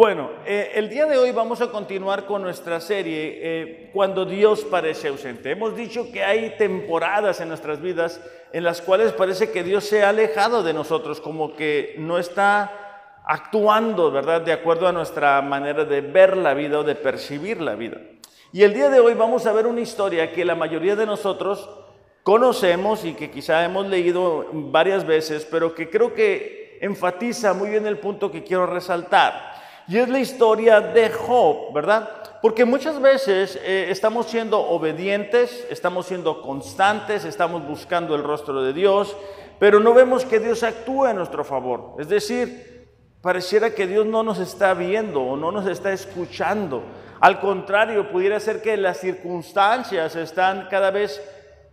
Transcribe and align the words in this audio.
Bueno, 0.00 0.30
eh, 0.46 0.70
el 0.76 0.88
día 0.88 1.04
de 1.04 1.18
hoy 1.18 1.30
vamos 1.30 1.60
a 1.60 1.70
continuar 1.70 2.24
con 2.24 2.40
nuestra 2.40 2.80
serie 2.80 3.38
eh, 3.42 3.90
Cuando 3.92 4.24
Dios 4.24 4.64
parece 4.64 5.08
ausente. 5.08 5.50
Hemos 5.50 5.76
dicho 5.76 6.10
que 6.10 6.24
hay 6.24 6.56
temporadas 6.56 7.42
en 7.42 7.48
nuestras 7.48 7.82
vidas 7.82 8.18
en 8.54 8.64
las 8.64 8.80
cuales 8.80 9.12
parece 9.12 9.50
que 9.50 9.62
Dios 9.62 9.84
se 9.84 10.02
ha 10.02 10.08
alejado 10.08 10.62
de 10.62 10.72
nosotros, 10.72 11.20
como 11.20 11.54
que 11.54 11.96
no 11.98 12.16
está 12.16 13.20
actuando, 13.26 14.10
¿verdad?, 14.10 14.40
de 14.40 14.54
acuerdo 14.54 14.88
a 14.88 14.92
nuestra 14.92 15.42
manera 15.42 15.84
de 15.84 16.00
ver 16.00 16.34
la 16.34 16.54
vida 16.54 16.78
o 16.78 16.82
de 16.82 16.94
percibir 16.94 17.60
la 17.60 17.74
vida. 17.74 17.98
Y 18.54 18.62
el 18.62 18.72
día 18.72 18.88
de 18.88 19.00
hoy 19.00 19.12
vamos 19.12 19.44
a 19.44 19.52
ver 19.52 19.66
una 19.66 19.82
historia 19.82 20.32
que 20.32 20.46
la 20.46 20.54
mayoría 20.54 20.96
de 20.96 21.04
nosotros 21.04 21.68
conocemos 22.22 23.04
y 23.04 23.12
que 23.12 23.30
quizá 23.30 23.62
hemos 23.66 23.86
leído 23.86 24.46
varias 24.50 25.06
veces, 25.06 25.44
pero 25.44 25.74
que 25.74 25.90
creo 25.90 26.14
que 26.14 26.78
enfatiza 26.80 27.52
muy 27.52 27.68
bien 27.68 27.86
el 27.86 27.98
punto 27.98 28.32
que 28.32 28.42
quiero 28.42 28.64
resaltar. 28.64 29.49
Y 29.90 29.98
es 29.98 30.08
la 30.08 30.20
historia 30.20 30.80
de 30.80 31.10
Job, 31.10 31.72
¿verdad? 31.74 32.08
Porque 32.40 32.64
muchas 32.64 33.00
veces 33.00 33.58
eh, 33.60 33.86
estamos 33.90 34.26
siendo 34.26 34.60
obedientes, 34.60 35.66
estamos 35.68 36.06
siendo 36.06 36.42
constantes, 36.42 37.24
estamos 37.24 37.66
buscando 37.66 38.14
el 38.14 38.22
rostro 38.22 38.62
de 38.62 38.72
Dios, 38.72 39.16
pero 39.58 39.80
no 39.80 39.92
vemos 39.92 40.24
que 40.24 40.38
Dios 40.38 40.62
actúe 40.62 41.06
en 41.06 41.16
nuestro 41.16 41.42
favor. 41.42 41.96
Es 41.98 42.08
decir, 42.08 42.86
pareciera 43.20 43.74
que 43.74 43.88
Dios 43.88 44.06
no 44.06 44.22
nos 44.22 44.38
está 44.38 44.74
viendo 44.74 45.22
o 45.22 45.36
no 45.36 45.50
nos 45.50 45.66
está 45.66 45.92
escuchando. 45.92 46.84
Al 47.18 47.40
contrario, 47.40 48.12
pudiera 48.12 48.38
ser 48.38 48.62
que 48.62 48.76
las 48.76 48.98
circunstancias 48.98 50.14
están 50.14 50.68
cada 50.70 50.92
vez 50.92 51.20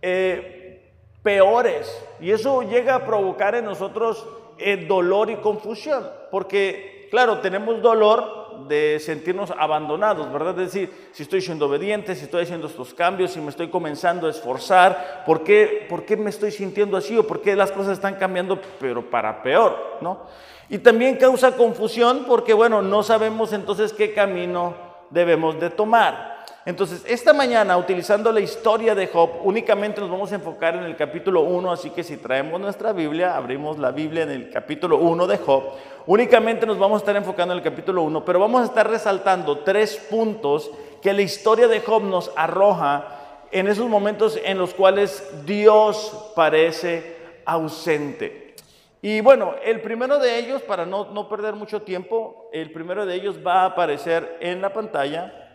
eh, 0.02 0.92
peores 1.22 2.04
y 2.18 2.32
eso 2.32 2.62
llega 2.62 2.96
a 2.96 3.06
provocar 3.06 3.54
en 3.54 3.64
nosotros 3.64 4.26
eh, 4.58 4.86
dolor 4.88 5.30
y 5.30 5.36
confusión, 5.36 6.04
porque 6.32 6.97
claro, 7.10 7.38
tenemos 7.38 7.80
dolor 7.82 8.66
de 8.66 8.98
sentirnos 9.00 9.52
abandonados, 9.52 10.32
¿verdad? 10.32 10.58
Es 10.60 10.72
decir, 10.72 11.08
si 11.12 11.22
estoy 11.22 11.40
siendo 11.40 11.66
obediente, 11.66 12.14
si 12.14 12.24
estoy 12.24 12.42
haciendo 12.42 12.66
estos 12.66 12.92
cambios, 12.94 13.30
si 13.30 13.40
me 13.40 13.50
estoy 13.50 13.68
comenzando 13.68 14.26
a 14.26 14.30
esforzar, 14.30 15.24
¿por 15.24 15.44
qué, 15.44 15.86
¿por 15.88 16.04
qué 16.04 16.16
me 16.16 16.30
estoy 16.30 16.50
sintiendo 16.50 16.96
así 16.96 17.16
o 17.16 17.26
por 17.26 17.40
qué 17.40 17.54
las 17.54 17.72
cosas 17.72 17.92
están 17.92 18.16
cambiando, 18.16 18.60
pero 18.80 19.08
para 19.08 19.42
peor, 19.42 19.98
¿no? 20.00 20.22
Y 20.68 20.78
también 20.78 21.16
causa 21.16 21.56
confusión 21.56 22.24
porque, 22.26 22.52
bueno, 22.52 22.82
no 22.82 23.02
sabemos 23.02 23.52
entonces 23.52 23.92
qué 23.92 24.12
camino 24.12 24.74
debemos 25.10 25.58
de 25.58 25.70
tomar. 25.70 26.37
Entonces, 26.68 27.02
esta 27.08 27.32
mañana, 27.32 27.78
utilizando 27.78 28.30
la 28.30 28.40
historia 28.40 28.94
de 28.94 29.06
Job, 29.06 29.40
únicamente 29.42 30.02
nos 30.02 30.10
vamos 30.10 30.30
a 30.32 30.34
enfocar 30.34 30.76
en 30.76 30.84
el 30.84 30.96
capítulo 30.96 31.40
1, 31.40 31.72
así 31.72 31.88
que 31.88 32.04
si 32.04 32.18
traemos 32.18 32.60
nuestra 32.60 32.92
Biblia, 32.92 33.38
abrimos 33.38 33.78
la 33.78 33.90
Biblia 33.90 34.24
en 34.24 34.30
el 34.30 34.50
capítulo 34.50 34.98
1 34.98 35.26
de 35.28 35.38
Job, 35.38 35.62
únicamente 36.04 36.66
nos 36.66 36.78
vamos 36.78 36.96
a 36.96 36.98
estar 36.98 37.16
enfocando 37.16 37.54
en 37.54 37.60
el 37.60 37.64
capítulo 37.64 38.02
1, 38.02 38.22
pero 38.22 38.38
vamos 38.38 38.60
a 38.60 38.64
estar 38.66 38.86
resaltando 38.86 39.60
tres 39.60 39.96
puntos 40.10 40.70
que 41.00 41.14
la 41.14 41.22
historia 41.22 41.68
de 41.68 41.80
Job 41.80 42.02
nos 42.02 42.30
arroja 42.36 43.46
en 43.50 43.66
esos 43.66 43.88
momentos 43.88 44.38
en 44.44 44.58
los 44.58 44.74
cuales 44.74 45.26
Dios 45.46 46.32
parece 46.36 47.16
ausente. 47.46 48.56
Y 49.00 49.22
bueno, 49.22 49.54
el 49.64 49.80
primero 49.80 50.18
de 50.18 50.38
ellos, 50.38 50.60
para 50.60 50.84
no, 50.84 51.12
no 51.12 51.30
perder 51.30 51.54
mucho 51.54 51.80
tiempo, 51.80 52.50
el 52.52 52.70
primero 52.72 53.06
de 53.06 53.14
ellos 53.14 53.36
va 53.38 53.62
a 53.62 53.66
aparecer 53.68 54.36
en 54.42 54.60
la 54.60 54.74
pantalla 54.74 55.46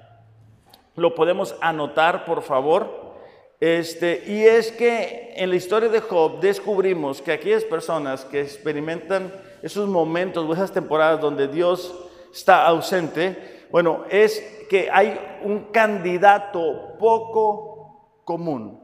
lo 0.96 1.16
podemos 1.16 1.56
anotar, 1.62 2.26
por 2.26 2.42
favor. 2.42 3.14
Este, 3.60 4.24
y 4.28 4.44
es 4.44 4.72
que 4.72 5.34
en 5.38 5.50
la 5.50 5.56
historia 5.56 5.90
de 5.90 6.02
Job 6.02 6.40
descubrimos 6.42 7.22
que 7.22 7.32
aquellas 7.32 7.64
personas 7.64 8.26
que 8.26 8.42
experimentan 8.42 9.32
esos 9.62 9.88
momentos 9.88 10.46
o 10.46 10.54
esas 10.54 10.74
temporadas 10.74 11.22
donde 11.22 11.48
Dios 11.48 11.96
está 12.34 12.68
ausente, 12.68 13.68
bueno, 13.72 14.04
es 14.10 14.66
que 14.70 14.90
hay 14.92 15.20
un 15.44 15.72
candidato 15.72 16.98
poco 17.00 18.20
común, 18.26 18.80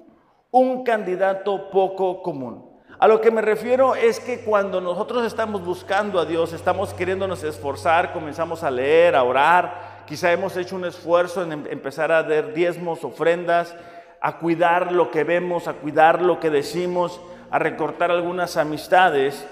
un 0.51 0.83
candidato 0.83 1.69
poco 1.69 2.22
común. 2.22 2.69
A 3.00 3.07
lo 3.07 3.22
que 3.22 3.31
me 3.31 3.41
refiero 3.41 3.95
es 3.95 4.19
que 4.19 4.41
cuando 4.41 4.81
nosotros 4.81 5.25
estamos 5.25 5.63
buscando 5.63 6.19
a 6.19 6.25
Dios, 6.25 6.53
estamos 6.53 6.94
queriéndonos 6.94 7.44
esforzar, 7.44 8.12
comenzamos 8.12 8.63
a 8.63 8.72
leer, 8.72 9.16
a 9.16 9.23
orar, 9.23 9.88
Quizá 10.09 10.31
hemos 10.31 10.57
hecho 10.57 10.75
un 10.75 10.85
esfuerzo 10.85 11.43
en 11.43 11.51
em-, 11.51 11.67
empezar 11.69 12.11
a 12.11 12.23
dar 12.23 12.51
diezmos, 12.51 13.03
ofrendas, 13.03 13.75
a 14.19 14.39
cuidar 14.39 14.91
lo 14.91 15.11
que 15.11 15.23
vemos, 15.23 15.67
a 15.67 15.73
cuidar 15.73 16.23
lo 16.23 16.39
que 16.39 16.49
decimos, 16.49 17.21
a 17.51 17.59
recortar 17.59 18.09
algunas 18.09 18.57
amistades 18.57 19.45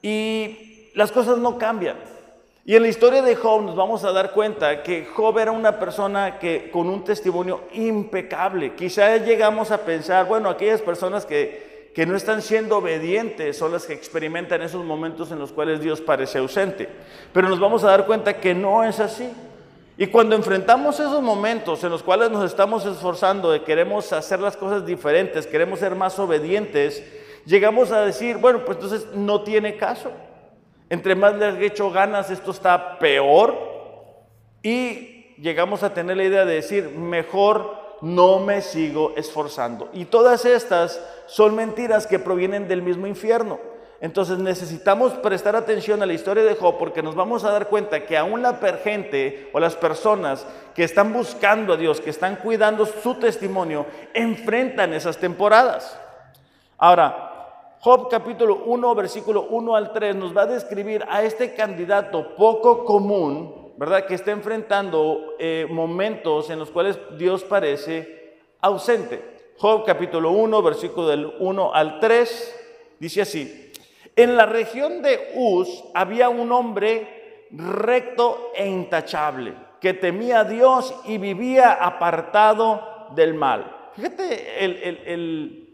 y 0.00 0.92
las 0.94 1.10
cosas 1.10 1.38
no 1.38 1.58
cambian. 1.58 1.96
Y 2.64 2.76
en 2.76 2.82
la 2.82 2.88
historia 2.88 3.22
de 3.22 3.34
Job 3.34 3.62
nos 3.62 3.74
vamos 3.74 4.04
a 4.04 4.12
dar 4.12 4.30
cuenta 4.30 4.84
que 4.84 5.04
Job 5.04 5.36
era 5.36 5.50
una 5.50 5.80
persona 5.80 6.38
que 6.38 6.70
con 6.70 6.88
un 6.88 7.02
testimonio 7.02 7.62
impecable. 7.72 8.74
Quizá 8.74 9.16
llegamos 9.16 9.72
a 9.72 9.78
pensar, 9.78 10.26
bueno, 10.26 10.48
aquellas 10.48 10.80
personas 10.80 11.26
que, 11.26 11.90
que 11.92 12.06
no 12.06 12.14
están 12.14 12.40
siendo 12.40 12.78
obedientes 12.78 13.58
son 13.58 13.72
las 13.72 13.84
que 13.84 13.94
experimentan 13.94 14.62
esos 14.62 14.84
momentos 14.84 15.32
en 15.32 15.40
los 15.40 15.50
cuales 15.50 15.80
Dios 15.80 16.00
parece 16.00 16.38
ausente. 16.38 16.88
Pero 17.32 17.48
nos 17.48 17.58
vamos 17.58 17.82
a 17.82 17.88
dar 17.88 18.06
cuenta 18.06 18.38
que 18.38 18.54
no 18.54 18.84
es 18.84 19.00
así. 19.00 19.28
Y 20.00 20.06
cuando 20.06 20.36
enfrentamos 20.36 21.00
esos 21.00 21.20
momentos 21.20 21.82
en 21.82 21.90
los 21.90 22.04
cuales 22.04 22.30
nos 22.30 22.44
estamos 22.44 22.86
esforzando 22.86 23.50
de 23.50 23.64
queremos 23.64 24.12
hacer 24.12 24.38
las 24.38 24.56
cosas 24.56 24.86
diferentes, 24.86 25.44
queremos 25.44 25.80
ser 25.80 25.96
más 25.96 26.16
obedientes, 26.20 27.02
llegamos 27.44 27.90
a 27.90 28.02
decir, 28.02 28.36
bueno, 28.36 28.64
pues 28.64 28.78
entonces 28.78 29.08
no 29.14 29.42
tiene 29.42 29.76
caso. 29.76 30.12
Entre 30.88 31.16
más 31.16 31.34
le 31.34 31.48
he 31.48 31.66
hecho 31.66 31.90
ganas, 31.90 32.30
esto 32.30 32.52
está 32.52 33.00
peor. 33.00 33.58
Y 34.62 35.34
llegamos 35.40 35.82
a 35.82 35.92
tener 35.92 36.16
la 36.16 36.24
idea 36.24 36.44
de 36.44 36.54
decir, 36.54 36.90
mejor 36.90 37.98
no 38.00 38.38
me 38.38 38.62
sigo 38.62 39.14
esforzando. 39.16 39.90
Y 39.92 40.04
todas 40.04 40.44
estas 40.44 41.04
son 41.26 41.56
mentiras 41.56 42.06
que 42.06 42.20
provienen 42.20 42.68
del 42.68 42.82
mismo 42.82 43.08
infierno. 43.08 43.58
Entonces 44.00 44.38
necesitamos 44.38 45.12
prestar 45.14 45.56
atención 45.56 46.02
a 46.02 46.06
la 46.06 46.12
historia 46.12 46.44
de 46.44 46.54
Job 46.54 46.78
porque 46.78 47.02
nos 47.02 47.16
vamos 47.16 47.42
a 47.42 47.50
dar 47.50 47.68
cuenta 47.68 48.06
que 48.06 48.16
aún 48.16 48.42
la 48.42 48.54
gente 48.82 49.50
o 49.52 49.58
las 49.58 49.74
personas 49.74 50.46
que 50.74 50.84
están 50.84 51.12
buscando 51.12 51.72
a 51.72 51.76
Dios, 51.76 52.00
que 52.00 52.10
están 52.10 52.36
cuidando 52.36 52.86
su 52.86 53.16
testimonio, 53.16 53.86
enfrentan 54.14 54.94
esas 54.94 55.18
temporadas. 55.18 55.98
Ahora, 56.76 57.28
Job 57.80 58.08
capítulo 58.08 58.62
1, 58.66 58.94
versículo 58.94 59.48
1 59.50 59.74
al 59.74 59.92
3 59.92 60.14
nos 60.14 60.36
va 60.36 60.42
a 60.42 60.46
describir 60.46 61.04
a 61.08 61.24
este 61.24 61.54
candidato 61.54 62.36
poco 62.36 62.84
común, 62.84 63.72
¿verdad? 63.76 64.06
Que 64.06 64.14
está 64.14 64.30
enfrentando 64.30 65.34
eh, 65.40 65.66
momentos 65.68 66.50
en 66.50 66.60
los 66.60 66.70
cuales 66.70 66.98
Dios 67.16 67.42
parece 67.42 68.38
ausente. 68.60 69.54
Job 69.58 69.84
capítulo 69.84 70.30
1, 70.30 70.62
versículo 70.62 71.08
del 71.08 71.34
1 71.40 71.74
al 71.74 71.98
3, 71.98 72.96
dice 73.00 73.22
así. 73.22 73.67
En 74.18 74.36
la 74.36 74.46
región 74.46 75.00
de 75.00 75.30
Uz 75.36 75.84
había 75.94 76.28
un 76.28 76.50
hombre 76.50 77.46
recto 77.52 78.50
e 78.52 78.66
intachable, 78.66 79.54
que 79.80 79.94
temía 79.94 80.40
a 80.40 80.44
Dios 80.44 80.92
y 81.04 81.18
vivía 81.18 81.74
apartado 81.74 83.10
del 83.14 83.34
mal. 83.34 83.90
Fíjate 83.94 85.68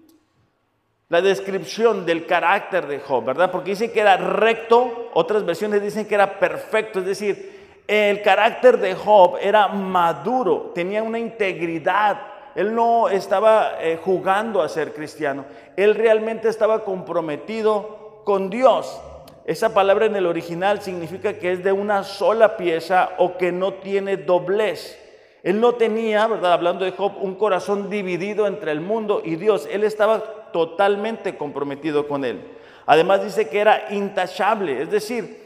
la 1.09 1.23
descripción 1.23 2.05
del 2.05 2.27
carácter 2.27 2.87
de 2.87 3.01
Job, 3.01 3.25
¿verdad? 3.25 3.51
Porque 3.51 3.71
dice 3.71 3.91
que 3.91 4.01
era 4.01 4.19
recto, 4.19 5.09
otras 5.15 5.43
versiones 5.47 5.81
dicen 5.81 6.07
que 6.07 6.15
era 6.15 6.39
perfecto, 6.39 6.99
es 6.99 7.07
decir, 7.07 7.81
el 7.89 8.21
carácter 8.21 8.77
de 8.77 8.95
Job 8.95 9.39
era 9.41 9.69
maduro, 9.69 10.73
tenía 10.75 11.03
una 11.03 11.19
integridad, 11.19 12.21
él 12.55 12.75
no 12.75 13.09
estaba 13.09 13.79
eh, 13.81 13.99
jugando 14.05 14.61
a 14.61 14.69
ser 14.69 14.93
cristiano, 14.93 15.47
él 15.79 15.95
realmente 15.95 16.51
estaba 16.51 16.85
comprometido 16.85 18.04
con 18.25 18.51
Dios. 18.51 19.01
Esa 19.45 19.75
palabra 19.75 20.07
en 20.07 20.17
el 20.17 20.27
original 20.27 20.81
significa 20.81 21.35
que 21.35 21.53
es 21.53 21.63
de 21.63 21.73
una 21.73 22.03
sola 22.03 22.57
pieza 22.57 23.11
o 23.19 23.37
que 23.37 23.53
no 23.53 23.75
tiene 23.75 24.17
doblez. 24.17 24.99
Él 25.43 25.61
no 25.61 25.75
tenía, 25.75 26.27
¿verdad? 26.27 26.55
Hablando 26.55 26.87
de 26.87 26.93
Job, 26.93 27.13
un 27.21 27.35
corazón 27.35 27.91
dividido 27.91 28.47
entre 28.47 28.73
el 28.73 28.81
mundo 28.81 29.21
y 29.23 29.37
Dios. 29.37 29.69
Él 29.71 29.85
estaba 29.85 30.51
totalmente 30.53 31.37
comprometido 31.37 32.09
con 32.09 32.25
él. 32.25 32.41
Además 32.87 33.23
dice 33.23 33.49
que 33.49 33.61
era 33.61 33.87
intachable, 33.91 34.83
es 34.83 34.91
decir, 34.91 35.45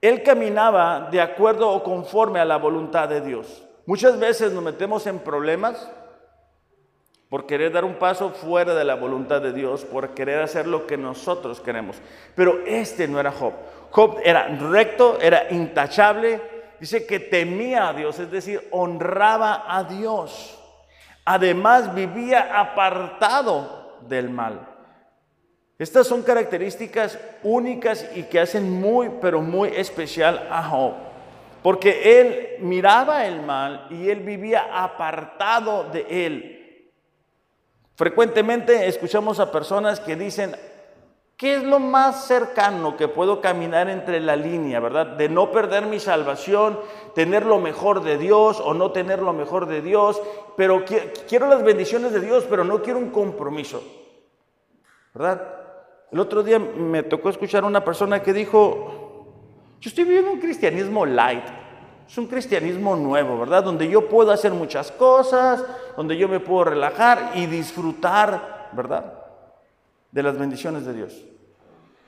él 0.00 0.22
caminaba 0.22 1.08
de 1.10 1.20
acuerdo 1.20 1.70
o 1.70 1.82
conforme 1.82 2.40
a 2.40 2.44
la 2.44 2.56
voluntad 2.56 3.08
de 3.08 3.20
Dios. 3.20 3.64
Muchas 3.86 4.18
veces 4.18 4.52
nos 4.52 4.62
metemos 4.62 5.06
en 5.06 5.18
problemas 5.18 5.90
por 7.28 7.46
querer 7.46 7.72
dar 7.72 7.84
un 7.84 7.96
paso 7.96 8.30
fuera 8.30 8.74
de 8.74 8.84
la 8.84 8.94
voluntad 8.94 9.42
de 9.42 9.52
Dios, 9.52 9.84
por 9.84 10.10
querer 10.14 10.40
hacer 10.40 10.66
lo 10.66 10.86
que 10.86 10.96
nosotros 10.96 11.60
queremos. 11.60 11.96
Pero 12.34 12.60
este 12.66 13.06
no 13.06 13.20
era 13.20 13.32
Job. 13.32 13.52
Job 13.90 14.18
era 14.24 14.46
recto, 14.46 15.18
era 15.20 15.50
intachable, 15.50 16.40
dice 16.80 17.06
que 17.06 17.20
temía 17.20 17.88
a 17.88 17.92
Dios, 17.92 18.18
es 18.18 18.30
decir, 18.30 18.66
honraba 18.70 19.64
a 19.68 19.84
Dios. 19.84 20.58
Además 21.24 21.94
vivía 21.94 22.58
apartado 22.58 23.98
del 24.08 24.30
mal. 24.30 24.66
Estas 25.78 26.06
son 26.06 26.22
características 26.22 27.18
únicas 27.42 28.10
y 28.14 28.24
que 28.24 28.40
hacen 28.40 28.70
muy, 28.70 29.10
pero 29.20 29.42
muy 29.42 29.68
especial 29.68 30.48
a 30.50 30.62
Job. 30.62 30.94
porque 31.62 32.20
él 32.20 32.56
miraba 32.60 33.26
el 33.26 33.42
mal 33.42 33.88
y 33.90 34.08
él 34.08 34.20
vivía 34.20 34.68
apartado 34.72 35.84
de 35.90 36.06
él. 36.08 36.57
Frecuentemente 37.98 38.86
escuchamos 38.86 39.40
a 39.40 39.50
personas 39.50 39.98
que 39.98 40.14
dicen, 40.14 40.54
¿qué 41.36 41.56
es 41.56 41.64
lo 41.64 41.80
más 41.80 42.28
cercano 42.28 42.96
que 42.96 43.08
puedo 43.08 43.40
caminar 43.40 43.90
entre 43.90 44.20
la 44.20 44.36
línea, 44.36 44.78
verdad? 44.78 45.16
De 45.16 45.28
no 45.28 45.50
perder 45.50 45.86
mi 45.86 45.98
salvación, 45.98 46.78
tener 47.16 47.44
lo 47.44 47.58
mejor 47.58 48.04
de 48.04 48.16
Dios 48.16 48.60
o 48.64 48.72
no 48.72 48.92
tener 48.92 49.20
lo 49.20 49.32
mejor 49.32 49.66
de 49.66 49.82
Dios, 49.82 50.22
pero 50.56 50.84
quiero 51.28 51.48
las 51.48 51.64
bendiciones 51.64 52.12
de 52.12 52.20
Dios, 52.20 52.46
pero 52.48 52.62
no 52.62 52.82
quiero 52.82 53.00
un 53.00 53.10
compromiso, 53.10 53.82
¿verdad? 55.12 55.56
El 56.12 56.20
otro 56.20 56.44
día 56.44 56.60
me 56.60 57.02
tocó 57.02 57.30
escuchar 57.30 57.64
a 57.64 57.66
una 57.66 57.84
persona 57.84 58.22
que 58.22 58.32
dijo, 58.32 59.26
yo 59.80 59.88
estoy 59.88 60.04
viviendo 60.04 60.30
un 60.30 60.38
cristianismo 60.38 61.04
light. 61.04 61.42
Es 62.08 62.16
un 62.16 62.26
cristianismo 62.26 62.96
nuevo, 62.96 63.38
¿verdad? 63.38 63.62
Donde 63.62 63.86
yo 63.86 64.08
puedo 64.08 64.32
hacer 64.32 64.52
muchas 64.52 64.90
cosas, 64.90 65.62
donde 65.94 66.16
yo 66.16 66.26
me 66.26 66.40
puedo 66.40 66.64
relajar 66.64 67.32
y 67.34 67.44
disfrutar, 67.44 68.70
¿verdad? 68.72 69.12
De 70.10 70.22
las 70.22 70.38
bendiciones 70.38 70.86
de 70.86 70.94
Dios. 70.94 71.22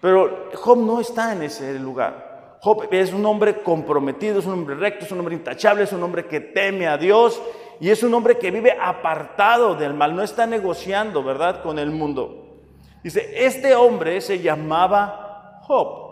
Pero 0.00 0.48
Job 0.54 0.78
no 0.78 1.00
está 1.00 1.34
en 1.34 1.42
ese 1.42 1.78
lugar. 1.78 2.56
Job 2.62 2.88
es 2.90 3.12
un 3.12 3.26
hombre 3.26 3.62
comprometido, 3.62 4.38
es 4.38 4.46
un 4.46 4.54
hombre 4.54 4.74
recto, 4.74 5.04
es 5.04 5.12
un 5.12 5.18
hombre 5.18 5.34
intachable, 5.34 5.82
es 5.82 5.92
un 5.92 6.02
hombre 6.02 6.26
que 6.26 6.40
teme 6.40 6.88
a 6.88 6.96
Dios 6.96 7.40
y 7.78 7.90
es 7.90 8.02
un 8.02 8.14
hombre 8.14 8.38
que 8.38 8.50
vive 8.50 8.72
apartado 8.80 9.74
del 9.74 9.92
mal, 9.92 10.16
no 10.16 10.22
está 10.22 10.46
negociando, 10.46 11.22
¿verdad?, 11.22 11.62
con 11.62 11.78
el 11.78 11.90
mundo. 11.90 12.58
Dice, 13.02 13.30
este 13.34 13.74
hombre 13.74 14.22
se 14.22 14.40
llamaba 14.40 15.60
Job. 15.62 16.09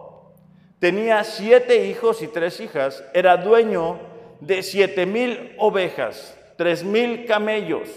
Tenía 0.79 1.25
siete 1.25 1.87
hijos 1.87 2.23
y 2.23 2.29
tres 2.29 2.61
hijas. 2.61 3.03
Era 3.13 3.37
dueño 3.37 3.99
de 4.41 4.63
siete 4.63 5.07
mil 5.07 5.55
ovejas, 5.59 6.37
tres 6.57 6.85
mil 6.85 7.27
camellos, 7.27 7.89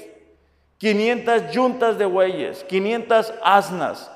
500 0.78 1.52
yuntas 1.52 1.98
de 2.00 2.06
bueyes, 2.06 2.64
500 2.64 3.34
asnas. 3.44 4.12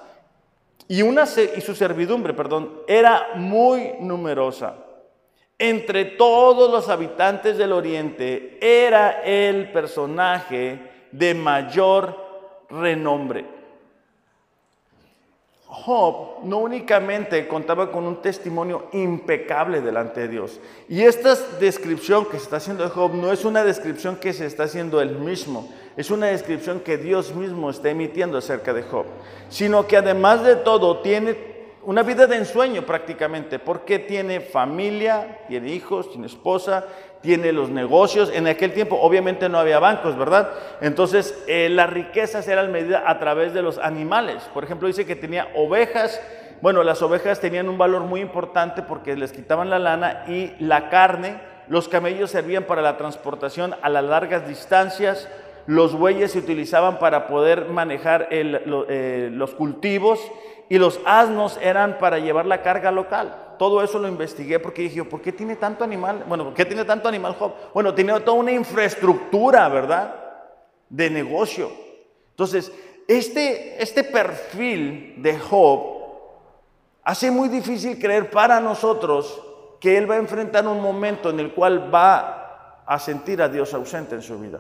Y, 0.88 1.04
una, 1.04 1.24
y 1.24 1.62
su 1.62 1.76
servidumbre, 1.76 2.34
perdón, 2.34 2.82
era 2.88 3.30
muy 3.36 3.94
numerosa. 4.00 4.76
Entre 5.58 6.06
todos 6.06 6.72
los 6.72 6.90
habitantes 6.90 7.58
del 7.58 7.72
oriente 7.72 8.58
era 8.60 9.22
el 9.24 9.72
personaje 9.72 10.80
de 11.12 11.34
mayor 11.34 12.66
renombre. 12.70 13.55
Job 15.84 16.44
no 16.44 16.60
únicamente 16.60 17.48
contaba 17.48 17.92
con 17.92 18.06
un 18.06 18.22
testimonio 18.22 18.86
impecable 18.94 19.82
delante 19.82 20.22
de 20.22 20.28
Dios. 20.30 20.60
Y 20.88 21.02
esta 21.02 21.36
descripción 21.60 22.26
que 22.26 22.38
se 22.38 22.44
está 22.44 22.58
haciendo 22.58 22.84
de 22.84 22.90
Job 22.90 23.14
no 23.14 23.32
es 23.32 23.44
una 23.44 23.64
descripción 23.64 24.16
que 24.16 24.32
se 24.32 24.46
está 24.46 24.64
haciendo 24.64 25.02
él 25.02 25.20
mismo, 25.20 25.70
es 25.98 26.10
una 26.12 26.28
descripción 26.28 26.80
que 26.80 26.98
Dios 26.98 27.36
mismo 27.36 27.70
está 27.70 27.90
emitiendo 27.90 28.38
acerca 28.38 28.74
de 28.74 28.84
Job. 28.84 29.06
Sino 29.50 29.86
que 29.86 29.98
además 29.98 30.44
de 30.44 30.56
todo 30.56 31.02
tiene 31.02 31.55
una 31.86 32.02
vida 32.02 32.26
de 32.26 32.38
ensueño 32.38 32.82
prácticamente, 32.84 33.60
porque 33.60 34.00
tiene 34.00 34.40
familia, 34.40 35.40
tiene 35.48 35.70
hijos, 35.70 36.10
tiene 36.10 36.26
esposa, 36.26 36.86
tiene 37.22 37.52
los 37.52 37.70
negocios. 37.70 38.32
En 38.34 38.48
aquel 38.48 38.74
tiempo 38.74 38.98
obviamente 39.00 39.50
no 39.50 39.60
había 39.60 39.80
bancos, 39.80 40.18
¿verdad? 40.18 40.52
Entonces 40.82 41.44
eh, 41.48 41.70
las 41.70 41.90
riquezas 41.90 42.48
eran 42.48 42.72
medidas 42.72 43.04
a 43.06 43.20
través 43.20 43.54
de 43.54 43.62
los 43.62 43.78
animales. 43.78 44.44
Por 44.54 44.64
ejemplo, 44.64 44.88
dice 44.88 45.06
que 45.06 45.16
tenía 45.16 45.48
ovejas. 45.56 46.20
Bueno, 46.62 46.84
las 46.84 47.02
ovejas 47.04 47.40
tenían 47.40 47.70
un 47.70 47.78
valor 47.78 48.02
muy 48.02 48.22
importante 48.22 48.82
porque 48.82 49.16
les 49.16 49.32
quitaban 49.32 49.70
la 49.70 49.78
lana 49.80 50.24
y 50.28 50.54
la 50.60 50.90
carne. 50.90 51.40
Los 51.68 51.88
camellos 51.88 52.32
servían 52.32 52.64
para 52.64 52.82
la 52.82 52.98
transportación 52.98 53.76
a 53.82 53.90
las 53.90 54.04
largas 54.04 54.48
distancias. 54.48 55.28
Los 55.68 55.96
bueyes 55.96 56.32
se 56.32 56.40
utilizaban 56.40 57.00
para 57.00 57.28
poder 57.28 57.66
manejar 57.70 58.28
eh, 58.32 59.30
los 59.32 59.56
cultivos 59.56 60.20
y 60.70 60.78
los 60.78 61.00
asnos 61.06 61.60
eran 61.62 61.98
para 62.00 62.20
llevar 62.20 62.46
la 62.46 62.62
carga 62.62 62.92
local. 62.92 63.56
Todo 63.58 63.82
eso 63.82 64.00
lo 64.00 64.08
investigué 64.08 64.60
porque 64.60 64.84
dije, 64.84 65.04
¿por 65.04 65.22
qué 65.22 65.32
tiene 65.32 65.56
tanto 65.56 65.84
animal? 65.84 66.26
Bueno, 66.28 66.46
¿por 66.46 66.54
qué 66.54 66.66
tiene 66.66 66.84
tanto 66.86 67.08
animal 67.08 67.36
Job? 67.38 67.54
Bueno, 67.74 67.94
tiene 67.94 68.20
toda 68.22 68.38
una 68.38 68.52
infraestructura, 68.52 69.68
¿verdad? 69.70 70.16
De 70.90 71.10
negocio. 71.10 71.72
Entonces, 72.32 72.72
este, 73.08 73.82
este 73.82 74.04
perfil 74.04 75.16
de 75.18 75.40
Job 75.40 75.96
hace 77.04 77.32
muy 77.32 77.50
difícil 77.50 78.00
creer 78.00 78.30
para 78.30 78.60
nosotros 78.60 79.42
que 79.80 79.98
él 79.98 80.10
va 80.10 80.16
a 80.16 80.20
enfrentar 80.20 80.68
un 80.68 80.82
momento 80.82 81.30
en 81.30 81.40
el 81.40 81.54
cual 81.54 81.94
va 81.94 82.84
a 82.86 83.00
sentir 83.00 83.42
a 83.42 83.48
Dios 83.48 83.74
ausente 83.74 84.16
en 84.16 84.22
su 84.22 84.40
vida. 84.40 84.60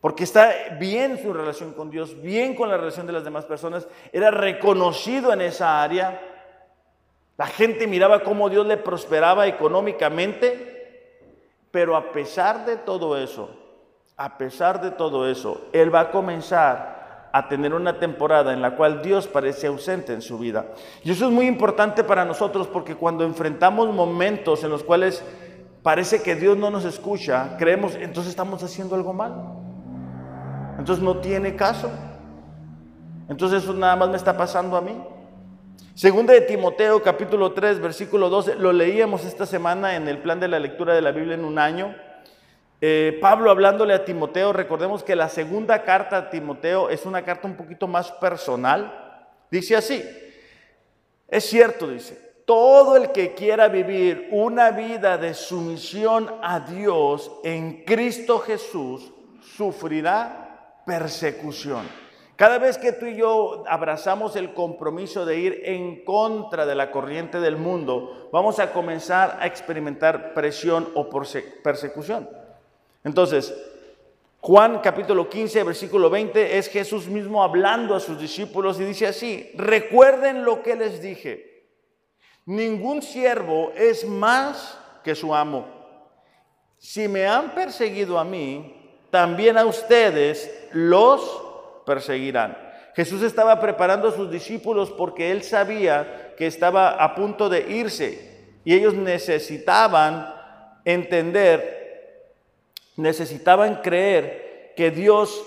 Porque 0.00 0.24
está 0.24 0.52
bien 0.78 1.20
su 1.20 1.32
relación 1.32 1.72
con 1.72 1.90
Dios, 1.90 2.20
bien 2.22 2.54
con 2.54 2.68
la 2.68 2.76
relación 2.76 3.06
de 3.06 3.12
las 3.12 3.24
demás 3.24 3.44
personas, 3.44 3.88
era 4.12 4.30
reconocido 4.30 5.32
en 5.32 5.40
esa 5.40 5.82
área. 5.82 6.20
La 7.36 7.46
gente 7.46 7.86
miraba 7.86 8.20
cómo 8.20 8.48
Dios 8.48 8.66
le 8.66 8.76
prosperaba 8.76 9.46
económicamente, 9.48 11.18
pero 11.72 11.96
a 11.96 12.12
pesar 12.12 12.64
de 12.64 12.76
todo 12.76 13.18
eso, 13.18 13.50
a 14.16 14.38
pesar 14.38 14.80
de 14.80 14.92
todo 14.92 15.28
eso, 15.28 15.68
él 15.72 15.92
va 15.92 16.00
a 16.00 16.10
comenzar 16.10 17.28
a 17.32 17.48
tener 17.48 17.74
una 17.74 17.98
temporada 17.98 18.52
en 18.52 18.62
la 18.62 18.76
cual 18.76 19.02
Dios 19.02 19.26
parece 19.26 19.66
ausente 19.66 20.12
en 20.12 20.22
su 20.22 20.38
vida. 20.38 20.66
Y 21.02 21.10
eso 21.10 21.26
es 21.26 21.32
muy 21.32 21.46
importante 21.46 22.04
para 22.04 22.24
nosotros 22.24 22.68
porque 22.68 22.94
cuando 22.94 23.24
enfrentamos 23.24 23.92
momentos 23.92 24.64
en 24.64 24.70
los 24.70 24.82
cuales 24.82 25.22
parece 25.82 26.22
que 26.22 26.36
Dios 26.36 26.56
no 26.56 26.70
nos 26.70 26.84
escucha, 26.84 27.56
creemos, 27.58 27.94
entonces 27.96 28.30
estamos 28.30 28.62
haciendo 28.62 28.94
algo 28.94 29.12
mal. 29.12 29.67
Entonces 30.78 31.04
no 31.04 31.18
tiene 31.18 31.56
caso. 31.56 31.90
Entonces 33.28 33.64
eso 33.64 33.74
nada 33.74 33.96
más 33.96 34.08
me 34.08 34.16
está 34.16 34.36
pasando 34.36 34.76
a 34.76 34.80
mí. 34.80 34.96
Segunda 35.94 36.32
de 36.32 36.42
Timoteo 36.42 37.02
capítulo 37.02 37.52
3 37.52 37.80
versículo 37.80 38.30
12, 38.30 38.54
lo 38.54 38.72
leíamos 38.72 39.24
esta 39.24 39.44
semana 39.44 39.96
en 39.96 40.06
el 40.06 40.18
plan 40.18 40.38
de 40.38 40.46
la 40.46 40.60
lectura 40.60 40.94
de 40.94 41.02
la 41.02 41.10
Biblia 41.10 41.34
en 41.34 41.44
un 41.44 41.58
año. 41.58 41.94
Eh, 42.80 43.18
Pablo 43.20 43.50
hablándole 43.50 43.92
a 43.92 44.04
Timoteo, 44.04 44.52
recordemos 44.52 45.02
que 45.02 45.16
la 45.16 45.28
segunda 45.28 45.82
carta 45.82 46.16
a 46.16 46.30
Timoteo 46.30 46.88
es 46.88 47.04
una 47.04 47.22
carta 47.22 47.48
un 47.48 47.56
poquito 47.56 47.88
más 47.88 48.12
personal. 48.12 49.26
Dice 49.50 49.74
así, 49.74 50.04
es 51.26 51.44
cierto, 51.44 51.88
dice, 51.88 52.42
todo 52.46 52.96
el 52.96 53.10
que 53.10 53.34
quiera 53.34 53.66
vivir 53.66 54.28
una 54.30 54.70
vida 54.70 55.18
de 55.18 55.34
sumisión 55.34 56.30
a 56.40 56.60
Dios 56.60 57.32
en 57.42 57.84
Cristo 57.84 58.38
Jesús 58.38 59.12
sufrirá 59.42 60.47
persecución. 60.88 61.86
Cada 62.34 62.58
vez 62.58 62.78
que 62.78 62.92
tú 62.92 63.04
y 63.04 63.16
yo 63.16 63.62
abrazamos 63.68 64.36
el 64.36 64.54
compromiso 64.54 65.26
de 65.26 65.38
ir 65.38 65.60
en 65.64 66.02
contra 66.02 66.64
de 66.64 66.74
la 66.74 66.90
corriente 66.90 67.40
del 67.40 67.58
mundo, 67.58 68.30
vamos 68.32 68.58
a 68.58 68.72
comenzar 68.72 69.36
a 69.38 69.46
experimentar 69.46 70.32
presión 70.32 70.88
o 70.94 71.10
persecución. 71.62 72.26
Entonces, 73.04 73.54
Juan 74.40 74.78
capítulo 74.78 75.28
15, 75.28 75.62
versículo 75.64 76.08
20 76.08 76.56
es 76.56 76.68
Jesús 76.68 77.06
mismo 77.06 77.42
hablando 77.42 77.94
a 77.94 78.00
sus 78.00 78.18
discípulos 78.18 78.80
y 78.80 78.84
dice 78.84 79.08
así, 79.08 79.50
recuerden 79.56 80.42
lo 80.42 80.62
que 80.62 80.74
les 80.74 81.02
dije, 81.02 81.66
ningún 82.46 83.02
siervo 83.02 83.72
es 83.76 84.06
más 84.06 84.78
que 85.04 85.14
su 85.14 85.34
amo. 85.34 85.66
Si 86.78 87.08
me 87.08 87.26
han 87.26 87.54
perseguido 87.54 88.18
a 88.18 88.24
mí, 88.24 88.77
también 89.10 89.58
a 89.58 89.64
ustedes 89.64 90.50
los 90.72 91.42
perseguirán. 91.86 92.56
Jesús 92.94 93.22
estaba 93.22 93.60
preparando 93.60 94.08
a 94.08 94.12
sus 94.12 94.30
discípulos 94.30 94.90
porque 94.90 95.30
él 95.30 95.42
sabía 95.42 96.34
que 96.36 96.46
estaba 96.46 96.90
a 96.90 97.14
punto 97.14 97.48
de 97.48 97.60
irse 97.70 98.58
y 98.64 98.74
ellos 98.74 98.94
necesitaban 98.94 100.34
entender, 100.84 102.34
necesitaban 102.96 103.76
creer 103.82 104.72
que 104.76 104.90
Dios 104.90 105.44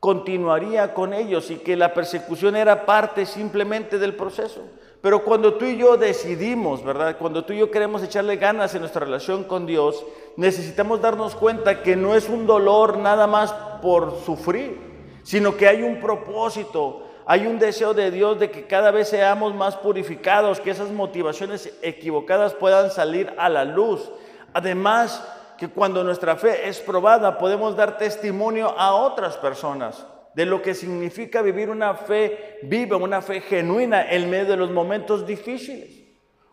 continuaría 0.00 0.94
con 0.94 1.12
ellos 1.12 1.50
y 1.50 1.56
que 1.56 1.76
la 1.76 1.92
persecución 1.92 2.56
era 2.56 2.86
parte 2.86 3.26
simplemente 3.26 3.98
del 3.98 4.14
proceso. 4.14 4.62
Pero 5.00 5.24
cuando 5.24 5.54
tú 5.54 5.64
y 5.64 5.78
yo 5.78 5.96
decidimos, 5.96 6.84
¿verdad? 6.84 7.16
Cuando 7.18 7.44
tú 7.44 7.54
y 7.54 7.58
yo 7.58 7.70
queremos 7.70 8.02
echarle 8.02 8.36
ganas 8.36 8.74
en 8.74 8.80
nuestra 8.80 9.04
relación 9.04 9.44
con 9.44 9.64
Dios, 9.64 10.04
necesitamos 10.36 11.00
darnos 11.00 11.34
cuenta 11.34 11.82
que 11.82 11.96
no 11.96 12.14
es 12.14 12.28
un 12.28 12.46
dolor 12.46 12.98
nada 12.98 13.26
más 13.26 13.52
por 13.80 14.20
sufrir, 14.26 14.78
sino 15.22 15.56
que 15.56 15.68
hay 15.68 15.82
un 15.82 16.00
propósito, 16.00 17.06
hay 17.24 17.46
un 17.46 17.58
deseo 17.58 17.94
de 17.94 18.10
Dios 18.10 18.38
de 18.38 18.50
que 18.50 18.66
cada 18.66 18.90
vez 18.90 19.08
seamos 19.08 19.54
más 19.54 19.74
purificados, 19.76 20.60
que 20.60 20.70
esas 20.70 20.90
motivaciones 20.90 21.72
equivocadas 21.80 22.52
puedan 22.52 22.90
salir 22.90 23.32
a 23.38 23.48
la 23.48 23.64
luz. 23.64 24.10
Además, 24.52 25.26
que 25.56 25.68
cuando 25.68 26.04
nuestra 26.04 26.36
fe 26.36 26.68
es 26.68 26.78
probada, 26.80 27.38
podemos 27.38 27.74
dar 27.74 27.96
testimonio 27.96 28.74
a 28.78 28.94
otras 28.94 29.38
personas 29.38 30.06
de 30.34 30.46
lo 30.46 30.62
que 30.62 30.74
significa 30.74 31.42
vivir 31.42 31.70
una 31.70 31.94
fe 31.94 32.58
viva, 32.62 32.96
una 32.96 33.22
fe 33.22 33.40
genuina 33.40 34.10
en 34.10 34.30
medio 34.30 34.52
de 34.52 34.56
los 34.56 34.70
momentos 34.70 35.26
difíciles. 35.26 36.00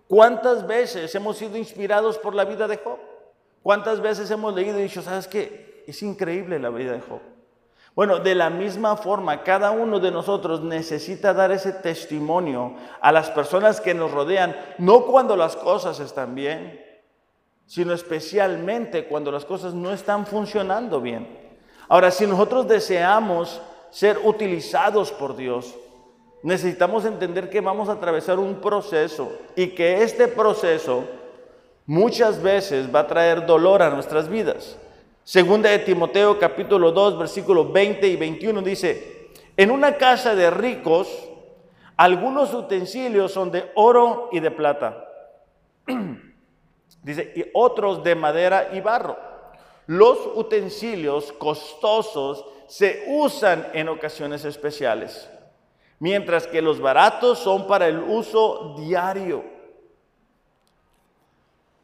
¿Cuántas 0.07 0.65
veces 0.65 1.13
hemos 1.15 1.37
sido 1.37 1.57
inspirados 1.57 2.17
por 2.17 2.33
la 2.33 2.45
vida 2.45 2.67
de 2.67 2.77
Job? 2.77 2.97
¿Cuántas 3.61 4.01
veces 4.01 4.31
hemos 4.31 4.55
leído 4.55 4.79
y 4.79 4.83
dicho, 4.83 5.01
sabes 5.01 5.27
qué? 5.27 5.83
Es 5.85 6.01
increíble 6.01 6.59
la 6.59 6.69
vida 6.69 6.93
de 6.93 7.01
Job. 7.01 7.19
Bueno, 7.93 8.19
de 8.19 8.35
la 8.35 8.49
misma 8.49 8.95
forma, 8.95 9.41
cada 9.41 9.71
uno 9.71 9.99
de 9.99 10.11
nosotros 10.11 10.61
necesita 10.61 11.33
dar 11.33 11.51
ese 11.51 11.73
testimonio 11.73 12.75
a 13.01 13.11
las 13.11 13.31
personas 13.31 13.81
que 13.81 13.95
nos 13.95 14.11
rodean, 14.11 14.55
no 14.77 15.05
cuando 15.05 15.35
las 15.35 15.55
cosas 15.55 15.99
están 15.99 16.35
bien, 16.35 16.79
sino 17.65 17.93
especialmente 17.93 19.07
cuando 19.07 19.31
las 19.31 19.45
cosas 19.45 19.73
no 19.73 19.91
están 19.91 20.25
funcionando 20.25 21.01
bien. 21.01 21.46
Ahora, 21.89 22.11
si 22.11 22.27
nosotros 22.27 22.67
deseamos 22.67 23.61
ser 23.91 24.19
utilizados 24.23 25.11
por 25.11 25.35
Dios, 25.35 25.73
necesitamos 26.43 27.05
entender 27.05 27.49
que 27.49 27.61
vamos 27.61 27.89
a 27.89 27.93
atravesar 27.93 28.39
un 28.39 28.55
proceso 28.55 29.31
y 29.55 29.67
que 29.69 30.03
este 30.03 30.27
proceso 30.27 31.05
muchas 31.85 32.41
veces 32.41 32.93
va 32.93 33.01
a 33.01 33.07
traer 33.07 33.45
dolor 33.45 33.81
a 33.81 33.89
nuestras 33.89 34.27
vidas. 34.27 34.77
Segunda 35.23 35.69
de 35.69 35.79
Timoteo 35.79 36.39
capítulo 36.39 36.91
2 36.91 37.17
versículos 37.19 37.71
20 37.71 38.07
y 38.07 38.15
21 38.15 38.61
dice, 38.61 39.29
en 39.55 39.71
una 39.71 39.95
casa 39.95 40.35
de 40.35 40.49
ricos 40.49 41.07
algunos 41.97 42.53
utensilios 42.53 43.31
son 43.31 43.51
de 43.51 43.71
oro 43.75 44.29
y 44.31 44.39
de 44.39 44.51
plata. 44.51 45.05
dice, 47.03 47.33
y 47.35 47.45
otros 47.53 48.03
de 48.03 48.15
madera 48.15 48.69
y 48.73 48.81
barro. 48.81 49.26
Los 49.87 50.19
utensilios 50.35 51.31
costosos 51.31 52.45
se 52.67 53.05
usan 53.07 53.67
en 53.73 53.87
ocasiones 53.87 54.43
especiales, 54.43 55.29
mientras 55.99 56.45
que 56.45 56.61
los 56.61 56.81
baratos 56.81 57.39
son 57.39 57.65
para 57.67 57.87
el 57.87 57.99
uso 57.99 58.75
diario. 58.77 59.43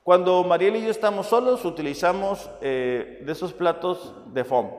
Cuando 0.04 0.44
Mariel 0.44 0.76
y 0.76 0.84
yo 0.84 0.92
estamos 0.92 1.28
solos, 1.28 1.64
utilizamos 1.64 2.50
eh, 2.60 3.22
de 3.26 3.32
esos 3.32 3.54
platos 3.54 4.14
de 4.34 4.44
foam, 4.44 4.70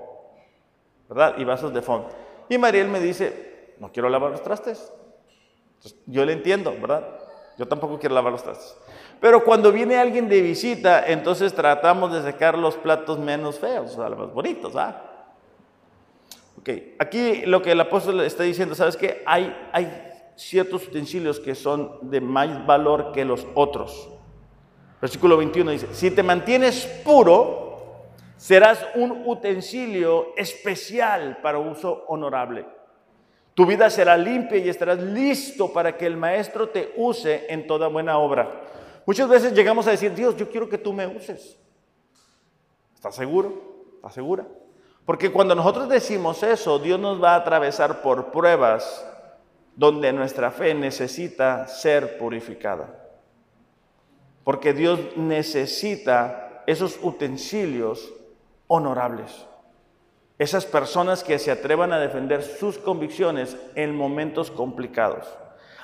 ¿verdad? 1.08 1.38
Y 1.38 1.44
vasos 1.44 1.72
de 1.72 1.80
foam. 1.80 2.04
Y 2.50 2.58
Mariel 2.58 2.88
me 2.88 3.00
dice, 3.00 3.74
no 3.78 3.90
quiero 3.90 4.10
lavar 4.10 4.32
los 4.32 4.42
trastes. 4.42 4.92
yo 6.04 6.26
le 6.26 6.34
entiendo, 6.34 6.74
¿verdad? 6.78 7.18
Yo 7.56 7.66
tampoco 7.66 7.98
quiero 7.98 8.14
lavar 8.14 8.32
los 8.32 8.42
trastes. 8.42 8.76
Pero 9.24 9.42
cuando 9.42 9.72
viene 9.72 9.96
alguien 9.96 10.28
de 10.28 10.42
visita, 10.42 11.02
entonces 11.06 11.54
tratamos 11.54 12.12
de 12.12 12.20
sacar 12.20 12.58
los 12.58 12.74
platos 12.74 13.18
menos 13.18 13.58
feos, 13.58 13.92
o 13.92 13.94
sea, 13.94 14.10
los 14.10 14.18
más 14.18 14.34
bonitos, 14.34 14.76
¿ah? 14.76 15.02
Ok, 16.58 16.68
aquí 16.98 17.46
lo 17.46 17.62
que 17.62 17.72
el 17.72 17.80
apóstol 17.80 18.20
está 18.20 18.42
diciendo, 18.42 18.74
¿sabes 18.74 18.98
qué? 18.98 19.22
Hay, 19.24 19.56
hay 19.72 20.12
ciertos 20.36 20.86
utensilios 20.88 21.40
que 21.40 21.54
son 21.54 21.96
de 22.02 22.20
más 22.20 22.66
valor 22.66 23.12
que 23.12 23.24
los 23.24 23.46
otros. 23.54 24.10
Versículo 25.00 25.38
21 25.38 25.70
dice, 25.70 25.88
si 25.92 26.10
te 26.10 26.22
mantienes 26.22 26.84
puro, 27.02 28.02
serás 28.36 28.86
un 28.94 29.22
utensilio 29.24 30.34
especial 30.36 31.38
para 31.42 31.58
uso 31.58 32.04
honorable. 32.08 32.66
Tu 33.54 33.64
vida 33.64 33.88
será 33.88 34.18
limpia 34.18 34.58
y 34.58 34.68
estarás 34.68 34.98
listo 35.00 35.72
para 35.72 35.96
que 35.96 36.04
el 36.04 36.18
maestro 36.18 36.68
te 36.68 36.92
use 36.98 37.46
en 37.48 37.66
toda 37.66 37.88
buena 37.88 38.18
obra. 38.18 38.60
Muchas 39.06 39.28
veces 39.28 39.52
llegamos 39.52 39.86
a 39.86 39.90
decir, 39.90 40.14
Dios, 40.14 40.36
yo 40.36 40.48
quiero 40.48 40.68
que 40.68 40.78
tú 40.78 40.92
me 40.92 41.06
uses. 41.06 41.58
¿Estás 42.94 43.14
seguro? 43.14 43.52
¿Estás 43.96 44.14
segura? 44.14 44.46
Porque 45.04 45.30
cuando 45.30 45.54
nosotros 45.54 45.88
decimos 45.88 46.42
eso, 46.42 46.78
Dios 46.78 46.98
nos 46.98 47.22
va 47.22 47.34
a 47.34 47.36
atravesar 47.36 48.00
por 48.00 48.30
pruebas 48.30 49.04
donde 49.76 50.12
nuestra 50.12 50.50
fe 50.50 50.72
necesita 50.74 51.66
ser 51.68 52.16
purificada. 52.16 53.00
Porque 54.42 54.72
Dios 54.72 55.00
necesita 55.16 56.62
esos 56.66 56.98
utensilios 57.02 58.12
honorables. 58.68 59.46
Esas 60.38 60.64
personas 60.64 61.22
que 61.22 61.38
se 61.38 61.50
atrevan 61.50 61.92
a 61.92 61.98
defender 61.98 62.42
sus 62.42 62.78
convicciones 62.78 63.56
en 63.74 63.94
momentos 63.94 64.50
complicados. 64.50 65.26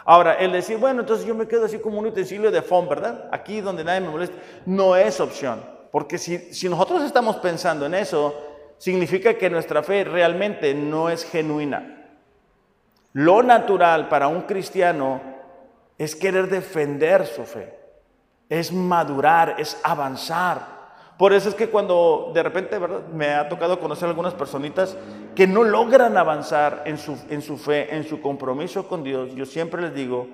Ahora, 0.04 0.34
el 0.34 0.52
decir, 0.52 0.78
bueno, 0.78 1.00
entonces 1.00 1.26
yo 1.26 1.34
me 1.34 1.46
quedo 1.46 1.66
así 1.66 1.78
como 1.78 1.98
un 1.98 2.06
utensilio 2.06 2.50
de 2.50 2.62
foam, 2.62 2.88
¿verdad? 2.88 3.28
Aquí 3.32 3.60
donde 3.60 3.84
nadie 3.84 4.00
me 4.00 4.08
molesta, 4.08 4.36
no 4.66 4.96
es 4.96 5.20
opción. 5.20 5.62
Porque 5.90 6.18
si, 6.18 6.38
si 6.54 6.68
nosotros 6.68 7.02
estamos 7.02 7.36
pensando 7.36 7.86
en 7.86 7.94
eso, 7.94 8.34
significa 8.78 9.34
que 9.34 9.50
nuestra 9.50 9.82
fe 9.82 10.04
realmente 10.04 10.74
no 10.74 11.10
es 11.10 11.24
genuina. 11.24 12.08
Lo 13.12 13.42
natural 13.42 14.08
para 14.08 14.28
un 14.28 14.42
cristiano 14.42 15.20
es 15.98 16.14
querer 16.14 16.48
defender 16.48 17.26
su 17.26 17.44
fe 17.44 17.80
es 18.50 18.72
madurar, 18.72 19.54
es 19.58 19.80
avanzar. 19.82 20.79
Por 21.20 21.34
eso 21.34 21.50
es 21.50 21.54
que 21.54 21.68
cuando 21.68 22.30
de 22.32 22.42
repente 22.42 22.78
¿verdad? 22.78 23.06
me 23.08 23.34
ha 23.34 23.46
tocado 23.46 23.78
conocer 23.78 24.08
algunas 24.08 24.32
personitas 24.32 24.96
que 25.34 25.46
no 25.46 25.64
logran 25.64 26.16
avanzar 26.16 26.84
en 26.86 26.96
su, 26.96 27.14
en 27.28 27.42
su 27.42 27.58
fe, 27.58 27.94
en 27.94 28.04
su 28.04 28.22
compromiso 28.22 28.88
con 28.88 29.04
Dios, 29.04 29.34
yo 29.34 29.44
siempre 29.44 29.82
les 29.82 29.94
digo, 29.94 30.28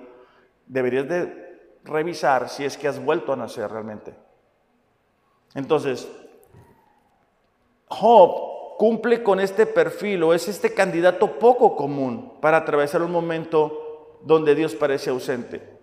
deberías 0.64 1.08
de 1.08 1.72
revisar 1.82 2.48
si 2.48 2.64
es 2.64 2.78
que 2.78 2.86
has 2.86 3.04
vuelto 3.04 3.32
a 3.32 3.36
nacer 3.36 3.68
realmente. 3.68 4.14
Entonces, 5.56 6.08
Job 7.88 8.76
cumple 8.78 9.24
con 9.24 9.40
este 9.40 9.66
perfil 9.66 10.22
o 10.22 10.34
es 10.34 10.46
este 10.46 10.72
candidato 10.72 11.40
poco 11.40 11.74
común 11.74 12.34
para 12.40 12.58
atravesar 12.58 13.02
un 13.02 13.10
momento 13.10 14.18
donde 14.22 14.54
Dios 14.54 14.76
parece 14.76 15.10
ausente. 15.10 15.75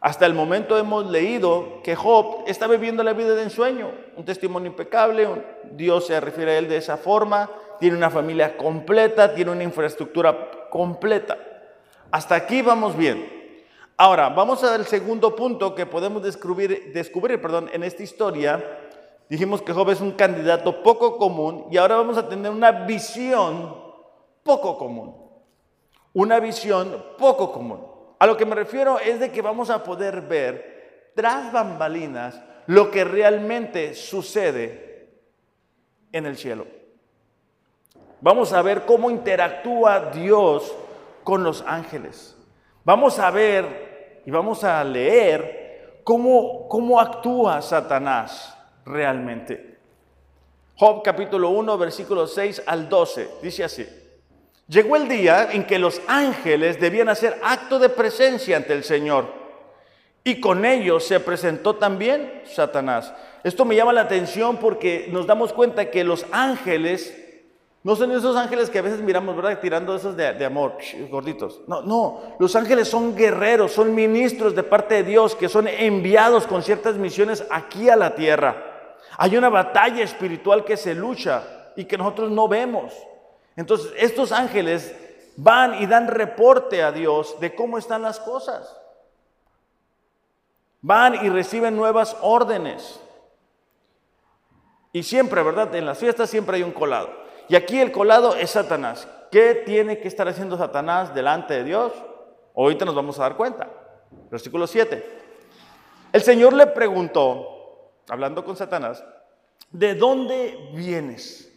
Hasta 0.00 0.24
el 0.24 0.32
momento 0.32 0.78
hemos 0.78 1.10
leído 1.10 1.82
que 1.82 1.94
Job 1.94 2.44
está 2.46 2.66
viviendo 2.66 3.02
la 3.02 3.12
vida 3.12 3.34
de 3.34 3.42
ensueño, 3.42 3.90
un 4.16 4.24
testimonio 4.24 4.70
impecable, 4.70 5.28
Dios 5.72 6.06
se 6.06 6.18
refiere 6.20 6.52
a 6.52 6.58
él 6.58 6.68
de 6.68 6.78
esa 6.78 6.96
forma, 6.96 7.50
tiene 7.78 7.98
una 7.98 8.08
familia 8.08 8.56
completa, 8.56 9.34
tiene 9.34 9.50
una 9.50 9.62
infraestructura 9.62 10.68
completa. 10.70 11.36
Hasta 12.10 12.34
aquí 12.34 12.62
vamos 12.62 12.96
bien. 12.96 13.40
Ahora, 13.98 14.30
vamos 14.30 14.64
al 14.64 14.86
segundo 14.86 15.36
punto 15.36 15.74
que 15.74 15.84
podemos 15.84 16.22
descubrir, 16.22 16.92
descubrir 16.94 17.40
perdón, 17.42 17.68
en 17.70 17.82
esta 17.82 18.02
historia. 18.02 18.78
Dijimos 19.28 19.60
que 19.60 19.74
Job 19.74 19.90
es 19.90 20.00
un 20.00 20.12
candidato 20.12 20.82
poco 20.82 21.18
común 21.18 21.66
y 21.70 21.76
ahora 21.76 21.96
vamos 21.96 22.16
a 22.16 22.26
tener 22.26 22.50
una 22.50 22.70
visión 22.70 23.76
poco 24.42 24.78
común. 24.78 25.14
Una 26.14 26.40
visión 26.40 27.04
poco 27.18 27.52
común. 27.52 27.89
A 28.20 28.26
lo 28.26 28.36
que 28.36 28.44
me 28.44 28.54
refiero 28.54 28.98
es 29.00 29.18
de 29.18 29.32
que 29.32 29.40
vamos 29.40 29.70
a 29.70 29.82
poder 29.82 30.20
ver 30.20 31.12
tras 31.16 31.50
bambalinas 31.50 32.38
lo 32.66 32.90
que 32.90 33.02
realmente 33.02 33.94
sucede 33.94 35.08
en 36.12 36.26
el 36.26 36.36
cielo. 36.36 36.66
Vamos 38.20 38.52
a 38.52 38.60
ver 38.60 38.84
cómo 38.84 39.10
interactúa 39.10 40.10
Dios 40.10 40.70
con 41.24 41.42
los 41.42 41.64
ángeles. 41.66 42.36
Vamos 42.84 43.18
a 43.18 43.30
ver 43.30 44.20
y 44.26 44.30
vamos 44.30 44.64
a 44.64 44.84
leer 44.84 46.02
cómo, 46.04 46.68
cómo 46.68 47.00
actúa 47.00 47.62
Satanás 47.62 48.54
realmente. 48.84 49.78
Job 50.76 51.02
capítulo 51.02 51.48
1, 51.50 51.78
versículos 51.78 52.34
6 52.34 52.64
al 52.66 52.86
12, 52.86 53.30
dice 53.42 53.64
así. 53.64 53.99
Llegó 54.70 54.94
el 54.94 55.08
día 55.08 55.50
en 55.50 55.64
que 55.66 55.80
los 55.80 56.00
ángeles 56.06 56.78
debían 56.78 57.08
hacer 57.08 57.40
acto 57.42 57.80
de 57.80 57.88
presencia 57.88 58.56
ante 58.56 58.72
el 58.72 58.84
Señor. 58.84 59.26
Y 60.22 60.38
con 60.38 60.64
ellos 60.64 61.04
se 61.04 61.18
presentó 61.18 61.74
también 61.74 62.42
Satanás. 62.44 63.12
Esto 63.42 63.64
me 63.64 63.74
llama 63.74 63.92
la 63.92 64.02
atención 64.02 64.58
porque 64.58 65.08
nos 65.10 65.26
damos 65.26 65.52
cuenta 65.52 65.90
que 65.90 66.04
los 66.04 66.24
ángeles 66.30 67.16
no 67.82 67.96
son 67.96 68.12
esos 68.12 68.36
ángeles 68.36 68.70
que 68.70 68.78
a 68.78 68.82
veces 68.82 69.00
miramos, 69.00 69.34
¿verdad? 69.34 69.58
Tirando 69.58 69.96
esos 69.96 70.16
de, 70.16 70.44
amor, 70.44 70.76
gorditos. 71.10 71.62
No, 71.66 71.82
no, 71.82 72.36
los 72.38 72.54
ángeles 72.54 72.86
son 72.86 73.16
guerreros, 73.16 73.72
son 73.72 73.92
ministros 73.92 74.54
de 74.54 74.62
parte 74.62 74.96
de 74.96 75.02
Dios 75.02 75.34
que 75.34 75.48
son 75.48 75.66
enviados 75.66 76.46
con 76.46 76.62
ciertas 76.62 76.96
misiones 76.96 77.44
aquí 77.50 77.88
a 77.88 77.96
la 77.96 78.14
tierra. 78.14 78.94
Hay 79.16 79.36
una 79.36 79.48
batalla 79.48 80.04
espiritual 80.04 80.64
que 80.64 80.76
se 80.76 80.94
lucha 80.94 81.42
y 81.74 81.86
que 81.86 81.98
nosotros 81.98 82.30
no 82.30 82.46
vemos. 82.46 82.92
Entonces, 83.56 83.92
estos 83.96 84.32
ángeles 84.32 84.94
van 85.36 85.82
y 85.82 85.86
dan 85.86 86.08
reporte 86.08 86.82
a 86.82 86.92
Dios 86.92 87.38
de 87.40 87.54
cómo 87.54 87.78
están 87.78 88.02
las 88.02 88.20
cosas. 88.20 88.76
Van 90.82 91.24
y 91.24 91.28
reciben 91.28 91.76
nuevas 91.76 92.16
órdenes. 92.22 93.00
Y 94.92 95.02
siempre, 95.02 95.42
¿verdad? 95.42 95.74
En 95.74 95.86
las 95.86 95.98
fiestas 95.98 96.30
siempre 96.30 96.56
hay 96.56 96.62
un 96.62 96.72
colado. 96.72 97.10
Y 97.48 97.56
aquí 97.56 97.80
el 97.80 97.92
colado 97.92 98.34
es 98.34 98.50
Satanás. 98.50 99.06
¿Qué 99.30 99.54
tiene 99.54 99.98
que 99.98 100.08
estar 100.08 100.26
haciendo 100.26 100.56
Satanás 100.56 101.14
delante 101.14 101.54
de 101.54 101.64
Dios? 101.64 101.92
Ahorita 102.56 102.84
nos 102.84 102.94
vamos 102.94 103.18
a 103.18 103.22
dar 103.22 103.36
cuenta. 103.36 103.68
Versículo 104.30 104.66
7. 104.66 105.20
El 106.12 106.22
Señor 106.22 106.52
le 106.52 106.66
preguntó, 106.66 107.92
hablando 108.08 108.44
con 108.44 108.56
Satanás, 108.56 109.04
¿de 109.70 109.94
dónde 109.94 110.70
vienes? 110.74 111.49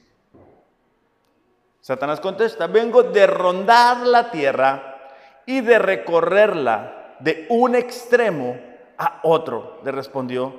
Satanás 1.83 2.21
contesta, 2.21 2.67
vengo 2.67 3.03
de 3.03 3.27
rondar 3.27 4.07
la 4.07 4.31
tierra 4.31 5.11
y 5.45 5.59
de 5.59 5.77
recorrerla 5.77 7.17
de 7.19 7.45
un 7.49 7.75
extremo 7.75 8.57
a 8.97 9.19
otro, 9.23 9.81
le 9.83 9.91
respondió 9.91 10.55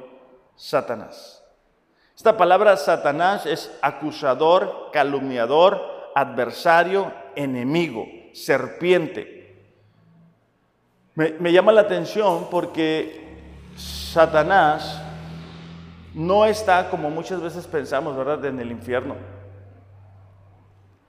Satanás. 0.54 1.42
Esta 2.14 2.36
palabra 2.36 2.76
Satanás 2.76 3.46
es 3.46 3.74
acusador, 3.80 4.90
calumniador, 4.92 6.10
adversario, 6.14 7.10
enemigo, 7.34 8.04
serpiente. 8.34 9.64
Me, 11.14 11.52
llama 11.52 11.72
la 11.72 11.80
atención 11.80 12.48
porque 12.50 13.38
Satanás 13.78 15.00
no 16.12 16.44
está 16.44 16.90
como 16.90 17.08
muchas 17.08 17.40
veces 17.40 17.66
pensamos, 17.66 18.14
¿verdad?, 18.14 18.44
en 18.44 18.60
el 18.60 18.70
infierno. 18.70 19.33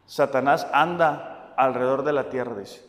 Satanás 0.08 0.68
anda 0.72 1.54
alrededor 1.58 2.04
de 2.04 2.14
la 2.14 2.30
tierra, 2.30 2.56
dice. 2.56 2.86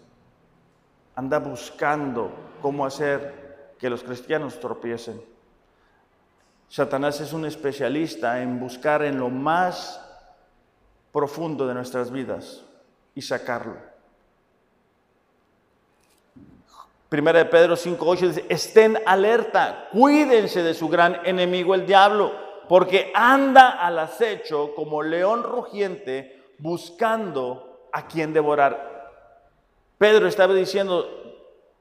Anda 1.15 1.39
buscando 1.39 2.31
cómo 2.61 2.85
hacer 2.85 3.75
que 3.79 3.91
los 3.91 4.03
cristianos 4.03 4.61
tropiecen. 4.61 5.23
Satanás 6.69 7.21
es 7.21 7.33
un 7.33 7.47
especialista 7.47 8.43
en 8.43 8.59
buscar 8.59 9.03
en 9.03 9.19
lo 9.19 9.31
más 9.31 10.03
profundo 11.13 11.67
de 11.67 11.75
nuestras 11.75 12.11
vidas 12.11 12.65
y 13.15 13.23
sacarlo. 13.23 13.77
Primera 17.09 17.39
de 17.39 17.45
Pedro 17.45 17.77
5.8 17.77 18.21
dice, 18.29 18.45
estén 18.49 18.99
alerta, 19.07 19.89
cuídense 19.93 20.63
de 20.63 20.75
su 20.75 20.89
gran 20.89 21.21
enemigo 21.25 21.75
el 21.75 21.87
diablo, 21.87 22.33
porque 22.69 23.13
anda 23.15 23.71
al 23.71 24.01
acecho 24.01 24.75
como 24.75 25.03
león 25.03 25.45
rugiente 25.45 26.36
buscando 26.59 27.89
a 27.93 28.07
quien 28.07 28.33
devorar. 28.33 29.11
Pedro 29.99 30.27
estaba 30.27 30.55
diciendo, 30.55 31.09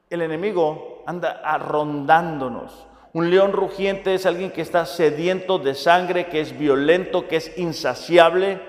el 0.08 0.22
enemigo 0.22 1.02
anda 1.06 1.58
rondándonos. 1.58 2.86
Un 3.12 3.30
león 3.30 3.52
rugiente 3.52 4.14
es 4.14 4.26
alguien 4.26 4.50
que 4.50 4.62
está 4.62 4.84
sediento 4.86 5.58
de 5.58 5.74
sangre, 5.74 6.26
que 6.26 6.40
es 6.40 6.58
violento, 6.58 7.28
que 7.28 7.36
es 7.36 7.56
insaciable, 7.58 8.60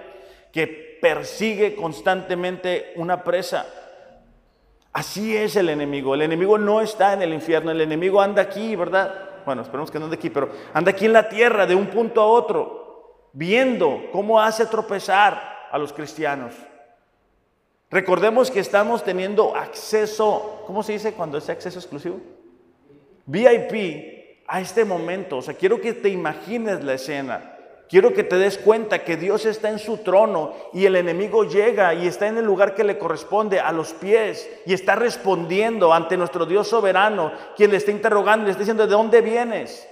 que 0.51 0.99
persigue 1.01 1.75
constantemente 1.75 2.93
una 2.95 3.23
presa. 3.23 3.65
Así 4.93 5.35
es 5.35 5.55
el 5.55 5.69
enemigo. 5.69 6.15
El 6.15 6.23
enemigo 6.23 6.57
no 6.57 6.81
está 6.81 7.13
en 7.13 7.21
el 7.21 7.33
infierno, 7.33 7.71
el 7.71 7.81
enemigo 7.81 8.21
anda 8.21 8.41
aquí, 8.41 8.75
¿verdad? 8.75 9.13
Bueno, 9.45 9.61
esperemos 9.61 9.91
que 9.91 9.99
no 9.99 10.05
ande 10.05 10.17
aquí, 10.17 10.29
pero 10.29 10.49
anda 10.73 10.91
aquí 10.91 11.05
en 11.05 11.13
la 11.13 11.29
tierra 11.29 11.65
de 11.65 11.75
un 11.75 11.87
punto 11.87 12.21
a 12.21 12.25
otro, 12.25 13.29
viendo 13.33 14.09
cómo 14.11 14.41
hace 14.41 14.65
tropezar 14.65 15.56
los 15.77 15.93
cristianos. 15.93 16.53
Recordemos 17.89 18.51
que 18.51 18.59
estamos 18.59 19.03
teniendo 19.03 19.55
acceso, 19.55 20.63
¿cómo 20.67 20.83
se 20.83 20.93
dice 20.93 21.13
cuando 21.13 21.37
es 21.37 21.49
acceso 21.49 21.79
exclusivo? 21.79 22.19
VIP 23.25 24.43
a 24.47 24.59
este 24.59 24.83
momento. 24.83 25.37
O 25.37 25.41
sea, 25.41 25.53
quiero 25.53 25.79
que 25.79 25.93
te 25.93 26.09
imagines 26.09 26.83
la 26.83 26.95
escena. 26.95 27.53
Quiero 27.89 28.13
que 28.13 28.23
te 28.23 28.35
des 28.37 28.57
cuenta 28.57 29.05
que 29.05 29.15
Dios 29.15 29.45
está 29.45 29.69
en 29.69 29.79
su 29.79 29.99
trono 29.99 30.53
y 30.73 30.85
el 30.85 30.97
enemigo 30.97 31.45
llega 31.45 31.93
y 31.93 32.05
está 32.05 32.27
en 32.27 32.37
el 32.37 32.43
lugar 32.43 32.75
que 32.75 32.83
le 32.83 32.97
corresponde, 32.97 33.61
a 33.61 33.71
los 33.71 33.93
pies, 33.93 34.49
y 34.65 34.73
está 34.73 34.95
respondiendo 34.95 35.93
ante 35.93 36.17
nuestro 36.17 36.45
Dios 36.45 36.67
soberano, 36.67 37.31
quien 37.55 37.71
le 37.71 37.77
está 37.77 37.91
interrogando, 37.91 38.43
le 38.43 38.51
está 38.51 38.59
diciendo, 38.59 38.85
¿de 38.85 38.91
dónde 38.91 39.21
vienes? 39.21 39.87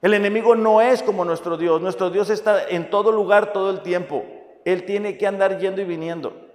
El 0.00 0.14
enemigo 0.14 0.54
no 0.54 0.80
es 0.80 1.02
como 1.02 1.24
nuestro 1.24 1.56
Dios, 1.56 1.80
nuestro 1.80 2.10
Dios 2.10 2.30
está 2.30 2.68
en 2.68 2.88
todo 2.88 3.10
lugar 3.10 3.52
todo 3.52 3.70
el 3.70 3.82
tiempo. 3.82 4.24
Él 4.64 4.84
tiene 4.84 5.18
que 5.18 5.26
andar 5.26 5.58
yendo 5.58 5.80
y 5.80 5.84
viniendo. 5.84 6.48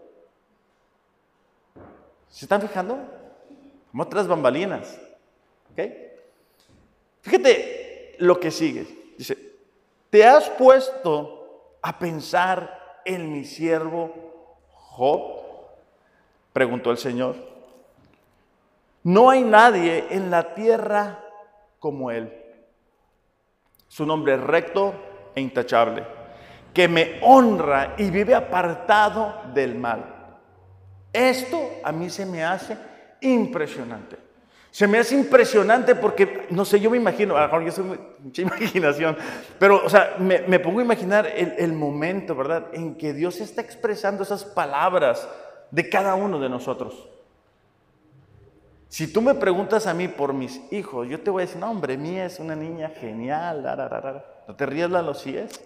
¿Se 2.29 2.45
están 2.45 2.61
fijando? 2.61 2.97
Como 3.91 4.03
otras 4.03 4.27
bambalinas. 4.27 4.99
Fíjate 7.21 8.15
lo 8.19 8.39
que 8.39 8.51
sigue. 8.51 9.15
Dice, 9.17 9.37
¿te 10.09 10.25
has 10.25 10.49
puesto 10.49 11.77
a 11.81 11.97
pensar 11.99 13.01
en 13.05 13.31
mi 13.31 13.45
siervo 13.45 14.11
Job? 14.73 15.43
Preguntó 16.53 16.91
el 16.91 16.97
Señor. 16.97 17.35
No 19.03 19.29
hay 19.29 19.41
nadie 19.43 20.05
en 20.11 20.31
la 20.31 20.53
tierra 20.53 21.23
como 21.79 22.09
él. 22.09 22.42
Su 23.93 24.07
nombre 24.07 24.37
recto 24.37 24.91
e 25.35 25.39
intachable 25.39 26.03
que 26.73 26.87
me 26.87 27.19
honra 27.21 27.93
y 27.95 28.09
vive 28.09 28.33
apartado 28.33 29.43
del 29.53 29.75
mal. 29.75 30.39
Esto 31.13 31.59
a 31.83 31.91
mí 31.91 32.09
se 32.09 32.25
me 32.25 32.43
hace 32.43 32.75
impresionante. 33.21 34.17
Se 34.71 34.87
me 34.87 34.97
hace 34.97 35.13
impresionante 35.13 35.93
porque, 35.93 36.47
no 36.49 36.65
sé, 36.65 36.79
yo 36.79 36.89
me 36.89 36.97
imagino, 36.97 37.37
a 37.37 37.63
yo 37.63 37.71
soy 37.71 37.99
mucha 38.17 38.41
imaginación, 38.41 39.15
pero, 39.59 39.85
o 39.85 39.89
sea, 39.89 40.15
me, 40.17 40.59
pongo 40.59 40.79
a 40.79 40.83
imaginar 40.83 41.27
el, 41.27 41.73
momento, 41.73 42.33
¿verdad?, 42.33 42.69
en 42.73 42.95
que 42.95 43.13
Dios 43.13 43.41
está 43.41 43.61
expresando 43.61 44.23
esas 44.23 44.43
palabras 44.43 45.29
de 45.69 45.87
cada 45.87 46.15
uno 46.15 46.39
de 46.39 46.49
nosotros. 46.49 47.12
Si 48.93 49.07
tú 49.07 49.23
me 49.23 49.33
preguntas 49.33 49.87
a 49.87 49.93
mí 49.95 50.07
por 50.07 50.33
mis 50.33 50.61
hijos, 50.71 51.09
yo 51.09 51.19
te 51.19 51.31
voy 51.31 51.41
a 51.41 51.45
decir, 51.47 51.59
no, 51.59 51.71
hombre, 51.71 51.97
mía 51.97 52.27
es 52.27 52.39
una 52.39 52.55
niña 52.55 52.89
genial, 52.89 53.63
no 54.47 54.55
te 54.55 54.67
rías, 54.67 54.91
Lalo, 54.91 55.15
si 55.15 55.35
es. 55.35 55.59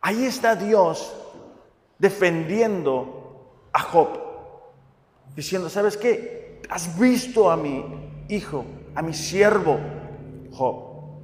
Ahí 0.00 0.24
está 0.24 0.56
Dios 0.56 1.14
defendiendo 2.00 3.68
a 3.72 3.78
Job, 3.78 4.08
diciendo, 5.36 5.68
¿sabes 5.68 5.96
qué? 5.96 6.62
Has 6.68 6.98
visto 6.98 7.48
a 7.48 7.56
mi 7.56 7.84
hijo, 8.28 8.64
a 8.96 9.00
mi 9.00 9.14
siervo 9.14 9.78
Job. 10.50 11.20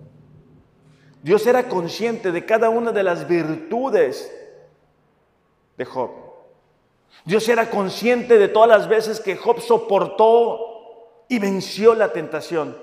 Dios 1.21 1.45
era 1.49 1.69
consciente 1.69 2.31
de 2.31 2.47
cada 2.47 2.71
una 2.71 2.92
de 2.92 3.03
las 3.03 3.27
virtudes 3.27 4.33
de 5.77 5.85
Job. 5.85 6.25
Dios 7.25 7.49
era 7.49 7.71
consciente 7.71 8.38
de 8.38 8.49
todas 8.49 8.69
las 8.69 8.88
veces 8.88 9.21
que 9.21 9.37
Job 9.37 9.61
soportó 9.61 11.25
y 11.29 11.38
venció 11.38 11.95
la 11.95 12.12
tentación. 12.12 12.77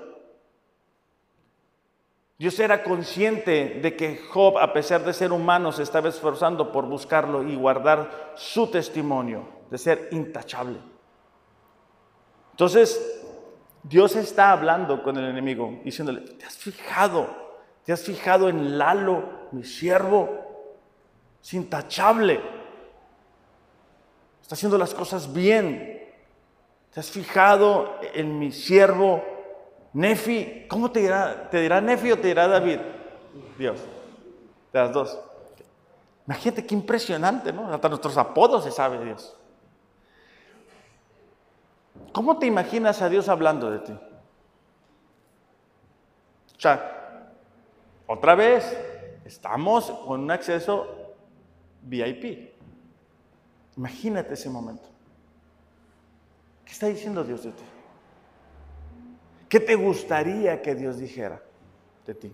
Dios 2.36 2.58
era 2.58 2.82
consciente 2.82 3.80
de 3.80 3.96
que 3.96 4.18
Job, 4.30 4.58
a 4.58 4.72
pesar 4.72 5.04
de 5.04 5.12
ser 5.12 5.32
humano, 5.32 5.72
se 5.72 5.82
estaba 5.82 6.08
esforzando 6.08 6.72
por 6.72 6.84
buscarlo 6.86 7.42
y 7.42 7.54
guardar 7.54 8.32
su 8.34 8.66
testimonio 8.70 9.48
de 9.70 9.78
ser 9.78 10.08
intachable. 10.10 10.78
Entonces, 12.50 13.22
Dios 13.82 14.16
está 14.16 14.50
hablando 14.50 15.02
con 15.02 15.16
el 15.16 15.24
enemigo, 15.24 15.80
diciéndole, 15.84 16.20
¿te 16.20 16.44
has 16.44 16.56
fijado? 16.56 17.26
¿Te 17.84 17.92
has 17.92 18.02
fijado 18.02 18.48
en 18.48 18.78
Lalo, 18.78 19.48
mi 19.52 19.62
siervo? 19.62 20.44
Es 21.42 21.54
intachable. 21.54 22.40
Está 24.44 24.56
haciendo 24.56 24.76
las 24.76 24.92
cosas 24.92 25.32
bien. 25.32 26.06
¿Te 26.92 27.00
has 27.00 27.10
fijado 27.10 27.98
en 28.12 28.38
mi 28.38 28.52
siervo 28.52 29.24
Nefi, 29.94 30.66
¿cómo 30.68 30.90
te 30.90 31.00
dirá? 31.00 31.48
¿Te 31.48 31.62
dirá 31.62 31.80
Nefi 31.80 32.12
o 32.12 32.18
te 32.18 32.28
dirá 32.28 32.46
David? 32.46 32.78
Dios, 33.56 33.80
de 34.70 34.78
las 34.78 34.92
dos. 34.92 35.18
Imagínate 36.26 36.66
qué 36.66 36.74
impresionante, 36.74 37.54
¿no? 37.54 37.72
Hasta 37.72 37.88
nuestros 37.88 38.18
apodos 38.18 38.64
se 38.64 38.70
sabe 38.70 39.02
Dios. 39.02 39.34
¿Cómo 42.12 42.38
te 42.38 42.44
imaginas 42.44 43.00
a 43.00 43.08
Dios 43.08 43.30
hablando 43.30 43.70
de 43.70 43.78
ti? 43.78 43.92
O 46.54 46.60
sea, 46.60 47.30
otra 48.06 48.34
vez, 48.34 48.76
estamos 49.24 49.90
con 49.90 50.20
un 50.20 50.30
acceso 50.30 51.14
VIP. 51.80 52.53
Imagínate 53.76 54.34
ese 54.34 54.48
momento. 54.48 54.88
¿Qué 56.64 56.72
está 56.72 56.86
diciendo 56.86 57.24
Dios 57.24 57.44
de 57.44 57.50
ti? 57.50 57.64
¿Qué 59.48 59.60
te 59.60 59.74
gustaría 59.74 60.62
que 60.62 60.74
Dios 60.74 60.98
dijera 60.98 61.42
de 62.06 62.14
ti? 62.14 62.32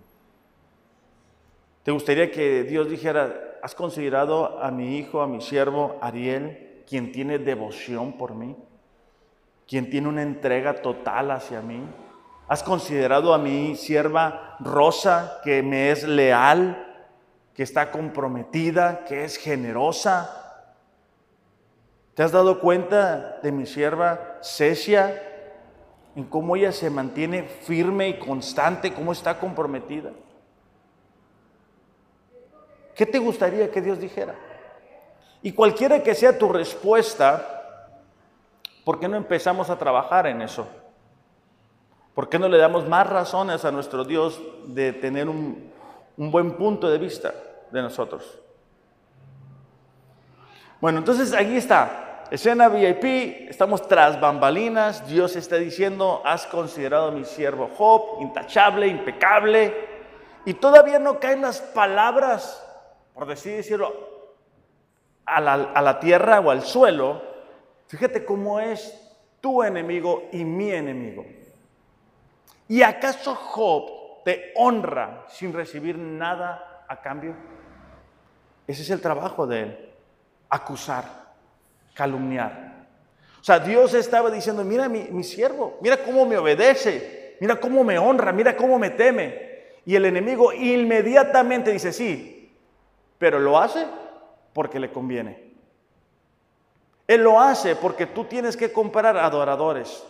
¿Te 1.82 1.90
gustaría 1.90 2.30
que 2.30 2.62
Dios 2.64 2.88
dijera, 2.88 3.58
has 3.62 3.74
considerado 3.74 4.62
a 4.62 4.70
mi 4.70 4.98
hijo, 4.98 5.22
a 5.22 5.26
mi 5.26 5.40
siervo 5.40 5.98
Ariel, 6.00 6.82
quien 6.86 7.12
tiene 7.12 7.38
devoción 7.38 8.16
por 8.16 8.34
mí? 8.34 8.56
Quien 9.66 9.88
tiene 9.88 10.08
una 10.08 10.22
entrega 10.22 10.82
total 10.82 11.30
hacia 11.30 11.60
mí? 11.60 11.82
¿Has 12.48 12.62
considerado 12.62 13.32
a 13.32 13.38
mi 13.38 13.76
sierva 13.76 14.56
Rosa, 14.60 15.40
que 15.44 15.62
me 15.62 15.90
es 15.90 16.04
leal, 16.04 17.06
que 17.54 17.62
está 17.62 17.90
comprometida, 17.90 19.04
que 19.04 19.24
es 19.24 19.36
generosa? 19.36 20.39
¿Te 22.14 22.22
has 22.22 22.32
dado 22.32 22.60
cuenta 22.60 23.38
de 23.42 23.52
mi 23.52 23.66
sierva 23.66 24.38
Cecia, 24.42 25.30
en 26.16 26.24
cómo 26.24 26.56
ella 26.56 26.72
se 26.72 26.90
mantiene 26.90 27.44
firme 27.44 28.08
y 28.08 28.18
constante, 28.18 28.92
cómo 28.92 29.12
está 29.12 29.38
comprometida. 29.38 30.10
¿Qué 32.94 33.06
te 33.06 33.18
gustaría 33.18 33.70
que 33.70 33.80
Dios 33.80 34.00
dijera? 34.00 34.34
Y 35.42 35.52
cualquiera 35.52 36.02
que 36.02 36.14
sea 36.14 36.36
tu 36.36 36.48
respuesta, 36.48 37.94
¿por 38.84 38.98
qué 38.98 39.08
no 39.08 39.16
empezamos 39.16 39.70
a 39.70 39.78
trabajar 39.78 40.26
en 40.26 40.42
eso? 40.42 40.66
¿Por 42.14 42.28
qué 42.28 42.38
no 42.38 42.48
le 42.48 42.58
damos 42.58 42.86
más 42.86 43.08
razones 43.08 43.64
a 43.64 43.70
nuestro 43.70 44.04
Dios 44.04 44.42
de 44.66 44.92
tener 44.92 45.28
un, 45.28 45.72
un 46.16 46.30
buen 46.30 46.56
punto 46.56 46.90
de 46.90 46.98
vista 46.98 47.32
de 47.70 47.80
nosotros? 47.80 48.39
Bueno, 50.80 51.00
entonces 51.00 51.34
aquí 51.34 51.58
está, 51.58 52.24
escena 52.30 52.68
VIP, 52.68 53.50
estamos 53.50 53.86
tras 53.86 54.18
bambalinas, 54.18 55.06
Dios 55.06 55.36
está 55.36 55.56
diciendo, 55.56 56.22
has 56.24 56.46
considerado 56.46 57.08
a 57.08 57.10
mi 57.10 57.26
siervo 57.26 57.68
Job 57.76 58.22
intachable, 58.22 58.86
impecable, 58.86 59.74
y 60.46 60.54
todavía 60.54 60.98
no 60.98 61.20
caen 61.20 61.42
las 61.42 61.60
palabras, 61.60 62.66
por 63.12 63.26
decir 63.26 63.56
decirlo, 63.56 63.92
a 65.26 65.38
la, 65.42 65.52
a 65.52 65.82
la 65.82 66.00
tierra 66.00 66.40
o 66.40 66.50
al 66.50 66.62
suelo, 66.62 67.20
fíjate 67.88 68.24
cómo 68.24 68.58
es 68.58 68.98
tu 69.42 69.62
enemigo 69.62 70.30
y 70.32 70.46
mi 70.46 70.72
enemigo. 70.72 71.26
¿Y 72.68 72.80
acaso 72.82 73.34
Job 73.34 74.24
te 74.24 74.54
honra 74.56 75.26
sin 75.28 75.52
recibir 75.52 75.98
nada 75.98 76.86
a 76.88 77.02
cambio? 77.02 77.34
Ese 78.66 78.80
es 78.80 78.88
el 78.88 79.02
trabajo 79.02 79.46
de 79.46 79.60
él, 79.60 79.89
acusar, 80.50 81.04
calumniar. 81.94 82.86
O 83.40 83.44
sea, 83.44 83.58
Dios 83.58 83.94
estaba 83.94 84.30
diciendo, 84.30 84.64
mira 84.64 84.88
mi, 84.88 85.04
mi 85.04 85.24
siervo, 85.24 85.78
mira 85.80 85.96
cómo 86.04 86.26
me 86.26 86.36
obedece, 86.36 87.36
mira 87.40 87.56
cómo 87.58 87.82
me 87.84 87.98
honra, 87.98 88.32
mira 88.32 88.56
cómo 88.56 88.78
me 88.78 88.90
teme. 88.90 89.50
Y 89.86 89.96
el 89.96 90.04
enemigo 90.04 90.52
inmediatamente 90.52 91.72
dice, 91.72 91.92
sí, 91.92 92.52
pero 93.18 93.38
lo 93.38 93.58
hace 93.58 93.86
porque 94.52 94.78
le 94.78 94.92
conviene. 94.92 95.50
Él 97.06 97.22
lo 97.22 97.40
hace 97.40 97.74
porque 97.76 98.06
tú 98.06 98.24
tienes 98.24 98.56
que 98.56 98.72
comprar 98.72 99.16
adoradores. 99.16 100.04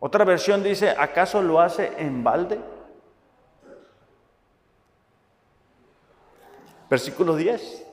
Otra 0.00 0.24
versión 0.24 0.62
dice, 0.62 0.90
¿acaso 0.90 1.40
lo 1.40 1.60
hace 1.60 1.92
en 1.96 2.22
balde? 2.22 2.58
Versículo 6.90 7.36
10. 7.36 7.85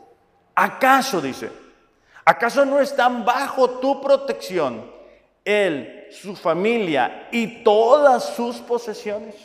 ¿Acaso 0.56 1.22
dice? 1.22 1.52
¿Acaso 2.26 2.66
no 2.66 2.80
están 2.80 3.26
bajo 3.26 3.70
tu 3.80 4.02
protección 4.02 4.92
él, 5.44 6.08
su 6.12 6.36
familia 6.36 7.28
y 7.32 7.64
todas 7.64 8.36
sus 8.36 8.58
posesiones? 8.58 9.36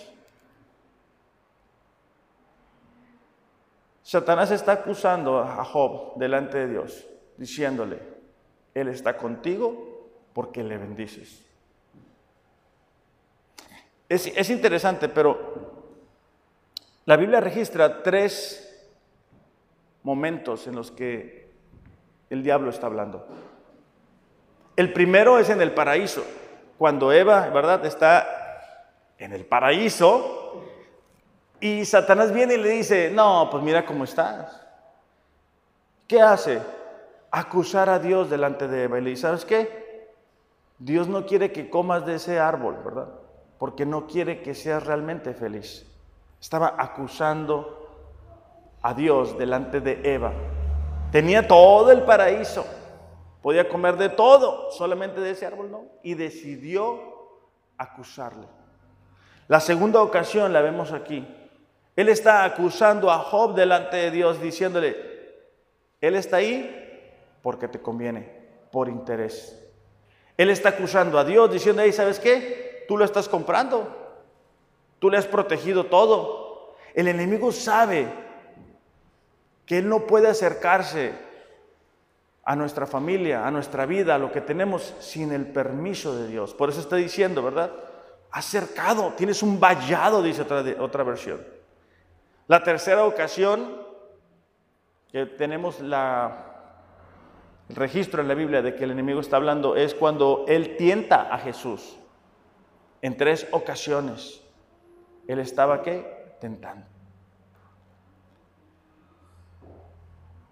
Satanás 4.02 4.50
está 4.50 4.72
acusando 4.72 5.38
a 5.38 5.62
Job 5.64 6.14
delante 6.16 6.58
de 6.58 6.68
Dios, 6.68 7.06
diciéndole, 7.36 7.98
Él 8.72 8.88
está 8.88 9.18
contigo 9.18 10.08
porque 10.32 10.64
le 10.64 10.78
bendices. 10.78 11.44
Es, 14.08 14.48
interesante, 14.48 15.10
pero 15.10 15.92
la 17.04 17.16
Biblia 17.16 17.40
registra 17.40 18.02
tres 18.02 18.67
momentos 20.02 20.66
en 20.66 20.76
los 20.76 20.90
que 20.90 21.50
el 22.30 22.42
diablo 22.42 22.70
está 22.70 22.86
hablando. 22.86 23.26
El 24.76 24.92
primero 24.92 25.38
es 25.38 25.50
en 25.50 25.60
el 25.60 25.72
paraíso, 25.72 26.24
cuando 26.76 27.12
Eva, 27.12 27.48
¿verdad?, 27.48 27.84
está 27.84 28.26
en 29.18 29.32
el 29.32 29.44
paraíso 29.44 30.64
y 31.60 31.84
Satanás 31.84 32.32
viene 32.32 32.54
y 32.54 32.58
le 32.58 32.68
dice, 32.70 33.10
no, 33.12 33.48
pues 33.50 33.62
mira 33.62 33.84
cómo 33.84 34.04
estás. 34.04 34.64
¿Qué 36.06 36.20
hace? 36.20 36.62
Acusar 37.30 37.90
a 37.90 37.98
Dios 37.98 38.30
delante 38.30 38.68
de 38.68 38.84
Eva 38.84 38.98
y 38.98 39.02
le 39.02 39.10
dice, 39.10 39.22
¿sabes 39.22 39.44
qué? 39.44 40.12
Dios 40.78 41.08
no 41.08 41.26
quiere 41.26 41.50
que 41.50 41.68
comas 41.68 42.06
de 42.06 42.14
ese 42.14 42.38
árbol, 42.38 42.76
¿verdad? 42.84 43.08
porque 43.58 43.84
no 43.84 44.06
quiere 44.06 44.40
que 44.40 44.54
seas 44.54 44.86
realmente 44.86 45.34
feliz. 45.34 45.84
Estaba 46.40 46.76
acusando 46.78 47.77
a 48.82 48.94
Dios 48.94 49.38
delante 49.38 49.80
de 49.80 50.00
Eva. 50.04 50.32
Tenía 51.10 51.46
todo 51.46 51.90
el 51.90 52.02
paraíso, 52.02 52.66
podía 53.42 53.68
comer 53.68 53.96
de 53.96 54.08
todo, 54.08 54.70
solamente 54.70 55.20
de 55.20 55.30
ese 55.30 55.46
árbol 55.46 55.70
no, 55.70 55.84
y 56.02 56.14
decidió 56.14 57.00
acusarle. 57.76 58.46
La 59.48 59.60
segunda 59.60 60.02
ocasión 60.02 60.52
la 60.52 60.60
vemos 60.60 60.92
aquí. 60.92 61.26
Él 61.96 62.08
está 62.08 62.44
acusando 62.44 63.10
a 63.10 63.18
Job 63.18 63.54
delante 63.54 63.96
de 63.96 64.10
Dios, 64.10 64.40
diciéndole, 64.40 64.96
Él 66.00 66.14
está 66.14 66.36
ahí 66.36 67.12
porque 67.42 67.68
te 67.68 67.80
conviene, 67.80 68.30
por 68.70 68.88
interés. 68.88 69.64
Él 70.36 70.50
está 70.50 70.68
acusando 70.70 71.18
a 71.18 71.24
Dios, 71.24 71.50
diciendo, 71.50 71.82
ahí, 71.82 71.92
¿sabes 71.92 72.20
qué? 72.20 72.68
tú 72.88 72.96
lo 72.96 73.04
estás 73.04 73.28
comprando. 73.28 73.86
Tú 74.98 75.10
le 75.10 75.18
has 75.18 75.26
protegido 75.26 75.84
todo. 75.84 76.74
El 76.94 77.06
enemigo 77.06 77.52
sabe 77.52 78.08
que 79.68 79.78
él 79.78 79.88
no 79.88 80.06
puede 80.06 80.28
acercarse 80.28 81.12
a 82.42 82.56
nuestra 82.56 82.86
familia, 82.86 83.46
a 83.46 83.50
nuestra 83.50 83.84
vida, 83.84 84.14
a 84.14 84.18
lo 84.18 84.32
que 84.32 84.40
tenemos 84.40 84.94
sin 84.98 85.30
el 85.30 85.46
permiso 85.46 86.16
de 86.16 86.26
Dios. 86.26 86.54
Por 86.54 86.70
eso 86.70 86.80
está 86.80 86.96
diciendo, 86.96 87.42
¿verdad? 87.42 87.70
Acercado, 88.30 89.12
tienes 89.14 89.42
un 89.42 89.60
vallado, 89.60 90.22
dice 90.22 90.40
otra, 90.40 90.64
otra 90.78 91.04
versión. 91.04 91.44
La 92.46 92.62
tercera 92.62 93.04
ocasión 93.04 93.86
que 95.12 95.26
tenemos 95.26 95.80
el 95.80 95.94
registro 97.68 98.22
en 98.22 98.28
la 98.28 98.34
Biblia 98.34 98.62
de 98.62 98.74
que 98.74 98.84
el 98.84 98.92
enemigo 98.92 99.20
está 99.20 99.36
hablando 99.36 99.76
es 99.76 99.94
cuando 99.94 100.46
él 100.48 100.76
tienta 100.78 101.34
a 101.34 101.38
Jesús. 101.38 101.98
En 103.02 103.18
tres 103.18 103.46
ocasiones 103.50 104.42
él 105.26 105.38
estaba 105.40 105.82
qué? 105.82 106.36
Tentando. 106.40 106.97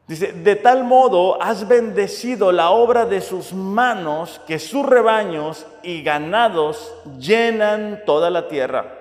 Dice, 0.07 0.33
de 0.33 0.55
tal 0.55 0.85
modo 0.85 1.43
has 1.43 1.67
bendecido 1.67 2.53
la 2.53 2.71
obra 2.71 3.07
de 3.07 3.21
sus 3.21 3.53
manos 3.53 4.41
que 4.47 4.61
sus 4.61 4.87
rebaños 4.87 5.67
y 5.83 6.03
ganados 6.03 6.95
llenan 7.19 8.03
toda 8.07 8.31
la 8.31 8.47
tierra. 8.47 8.95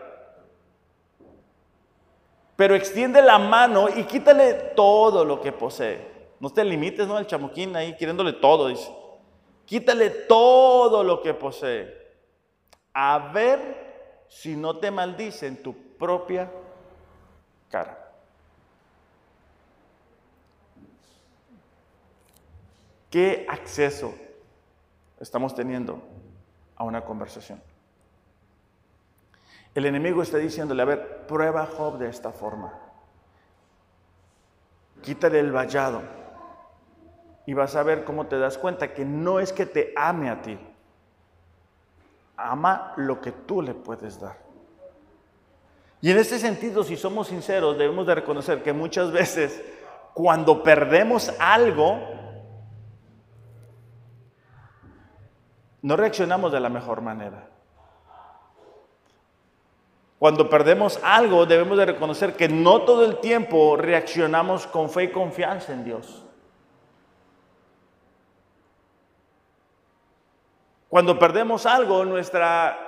Pero 2.55 2.73
extiende 2.73 3.21
la 3.21 3.37
mano 3.37 3.87
y 3.95 4.05
quítale 4.05 4.53
todo 4.75 5.23
lo 5.23 5.41
que 5.41 5.51
posee. 5.51 6.15
No 6.39 6.49
te 6.49 6.63
limites, 6.63 7.07
¿no? 7.07 7.19
El 7.19 7.27
chamoquín 7.27 7.75
ahí 7.75 7.95
queriéndole 7.95 8.33
todo, 8.33 8.67
dice. 8.67 8.91
Quítale 9.65 10.09
todo 10.09 11.03
lo 11.03 11.21
que 11.21 11.33
posee 11.33 12.05
a 12.93 13.29
ver 13.33 14.25
si 14.29 14.55
no 14.55 14.77
te 14.77 14.89
maldice 14.89 15.47
en 15.47 15.61
tu 15.61 15.75
propia 15.97 16.49
cara. 17.69 18.04
¿Qué 23.15 23.45
acceso 23.47 24.13
estamos 25.21 25.56
teniendo 25.56 26.01
a 26.75 26.84
una 26.84 27.06
conversación? 27.06 27.63
El 29.73 29.86
enemigo 29.86 30.21
está 30.21 30.38
diciéndole, 30.38 30.82
a 30.82 30.86
ver, 30.86 31.25
prueba 31.25 31.63
a 31.63 31.65
Job 31.65 31.97
de 31.97 32.10
esta 32.10 32.34
forma. 32.34 32.78
Quítale 35.01 35.39
el 35.39 35.54
vallado 35.54 36.01
y 37.45 37.54
vas 37.54 37.78
a 37.78 37.84
ver 37.84 38.04
cómo 38.04 38.28
te 38.28 38.38
das 38.38 38.58
cuenta 38.58 38.93
que 38.93 39.06
no 39.06 39.39
es 39.39 39.54
que 39.54 39.65
te 39.65 39.93
ame 39.95 40.30
a 40.30 40.41
ti, 40.41 40.60
ama 42.36 42.95
lo 42.97 43.21
que 43.21 43.32
tú 43.32 43.62
le 43.62 43.73
puedes 43.75 44.19
dar. 44.19 44.39
Y 46.01 46.12
en 46.12 46.17
este 46.17 46.38
sentido, 46.38 46.84
si 46.84 46.97
somos 46.97 47.30
sinceros, 47.30 47.78
debemos 47.78 48.08
de 48.08 48.15
reconocer 48.15 48.62
que 48.62 48.73
muchas 48.73 49.13
veces 49.13 49.63
cuando 50.13 50.63
perdemos 50.63 51.34
algo, 51.39 52.24
no 55.85 55.95
reaccionamos 55.95 56.51
de 56.51 56.59
la 56.59 56.69
mejor 56.69 57.01
manera. 57.01 57.47
Cuando 60.17 60.49
perdemos 60.49 60.99
algo, 61.03 61.45
debemos 61.45 61.77
de 61.77 61.85
reconocer 61.85 62.35
que 62.35 62.49
no 62.49 62.81
todo 62.81 63.05
el 63.05 63.19
tiempo 63.19 63.77
reaccionamos 63.77 64.65
con 64.65 64.89
fe 64.89 65.03
y 65.03 65.11
confianza 65.11 65.73
en 65.73 65.83
Dios. 65.83 66.25
Cuando 70.89 71.19
perdemos 71.19 71.67
algo, 71.67 72.03
nuestra 72.03 72.79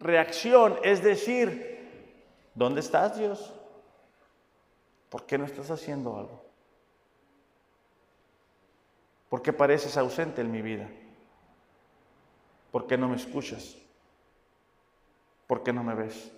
reacción 0.00 0.80
es 0.82 1.00
decir, 1.00 2.26
¿dónde 2.56 2.80
estás 2.80 3.16
Dios? 3.16 3.54
¿Por 5.08 5.26
qué 5.26 5.38
no 5.38 5.44
estás 5.44 5.70
haciendo 5.70 6.16
algo? 6.16 6.44
¿Por 9.28 9.42
qué 9.42 9.52
pareces 9.52 9.96
ausente 9.96 10.40
en 10.40 10.50
mi 10.50 10.60
vida? 10.60 10.88
¿Por 12.70 12.86
qué 12.86 12.96
no 12.98 13.08
me 13.08 13.16
escuchas? 13.16 13.76
¿Por 15.46 15.62
qué 15.62 15.72
no 15.72 15.82
me 15.82 15.94
ves? 15.94 16.30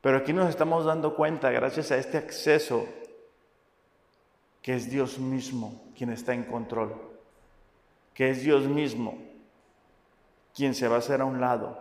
Pero 0.00 0.18
aquí 0.18 0.32
nos 0.32 0.48
estamos 0.48 0.84
dando 0.84 1.14
cuenta, 1.14 1.50
gracias 1.50 1.90
a 1.90 1.96
este 1.96 2.16
acceso, 2.16 2.86
que 4.62 4.74
es 4.74 4.90
Dios 4.90 5.18
mismo 5.18 5.82
quien 5.96 6.10
está 6.10 6.34
en 6.34 6.44
control 6.44 7.08
que 8.18 8.30
es 8.30 8.42
Dios 8.42 8.64
mismo 8.64 9.16
quien 10.52 10.74
se 10.74 10.88
va 10.88 10.96
a 10.96 10.98
hacer 10.98 11.20
a 11.20 11.24
un 11.24 11.40
lado 11.40 11.78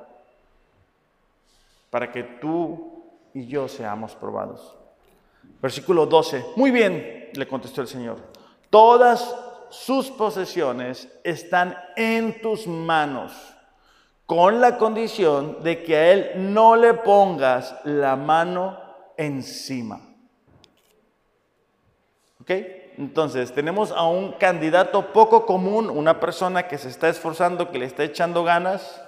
para 1.89 2.11
que 2.11 2.21
tú 2.21 3.05
y 3.33 3.47
yo 3.47 3.67
seamos 3.67 4.13
probados. 4.13 4.75
Versículo 5.59 6.05
12. 6.05 6.45
Muy 6.55 6.69
bien, 6.69 7.29
le 7.33 7.47
contestó 7.47 7.81
el 7.81 7.87
Señor. 7.87 8.19
Todas 8.69 9.35
sus 9.69 10.09
posesiones 10.09 11.09
están 11.23 11.77
en 11.95 12.41
tus 12.41 12.67
manos, 12.67 13.33
con 14.25 14.61
la 14.61 14.77
condición 14.77 15.63
de 15.63 15.83
que 15.83 15.95
a 15.95 16.11
Él 16.11 16.53
no 16.53 16.75
le 16.75 16.93
pongas 16.93 17.75
la 17.83 18.15
mano 18.15 18.79
encima. 19.15 20.01
¿Ok? 22.41 22.51
Entonces, 22.97 23.51
tenemos 23.53 23.91
a 23.91 24.07
un 24.07 24.31
candidato 24.33 25.13
poco 25.13 25.45
común, 25.45 25.89
una 25.89 26.19
persona 26.19 26.67
que 26.67 26.77
se 26.77 26.89
está 26.89 27.09
esforzando, 27.09 27.69
que 27.71 27.77
le 27.77 27.85
está 27.85 28.03
echando 28.03 28.43
ganas. 28.43 29.01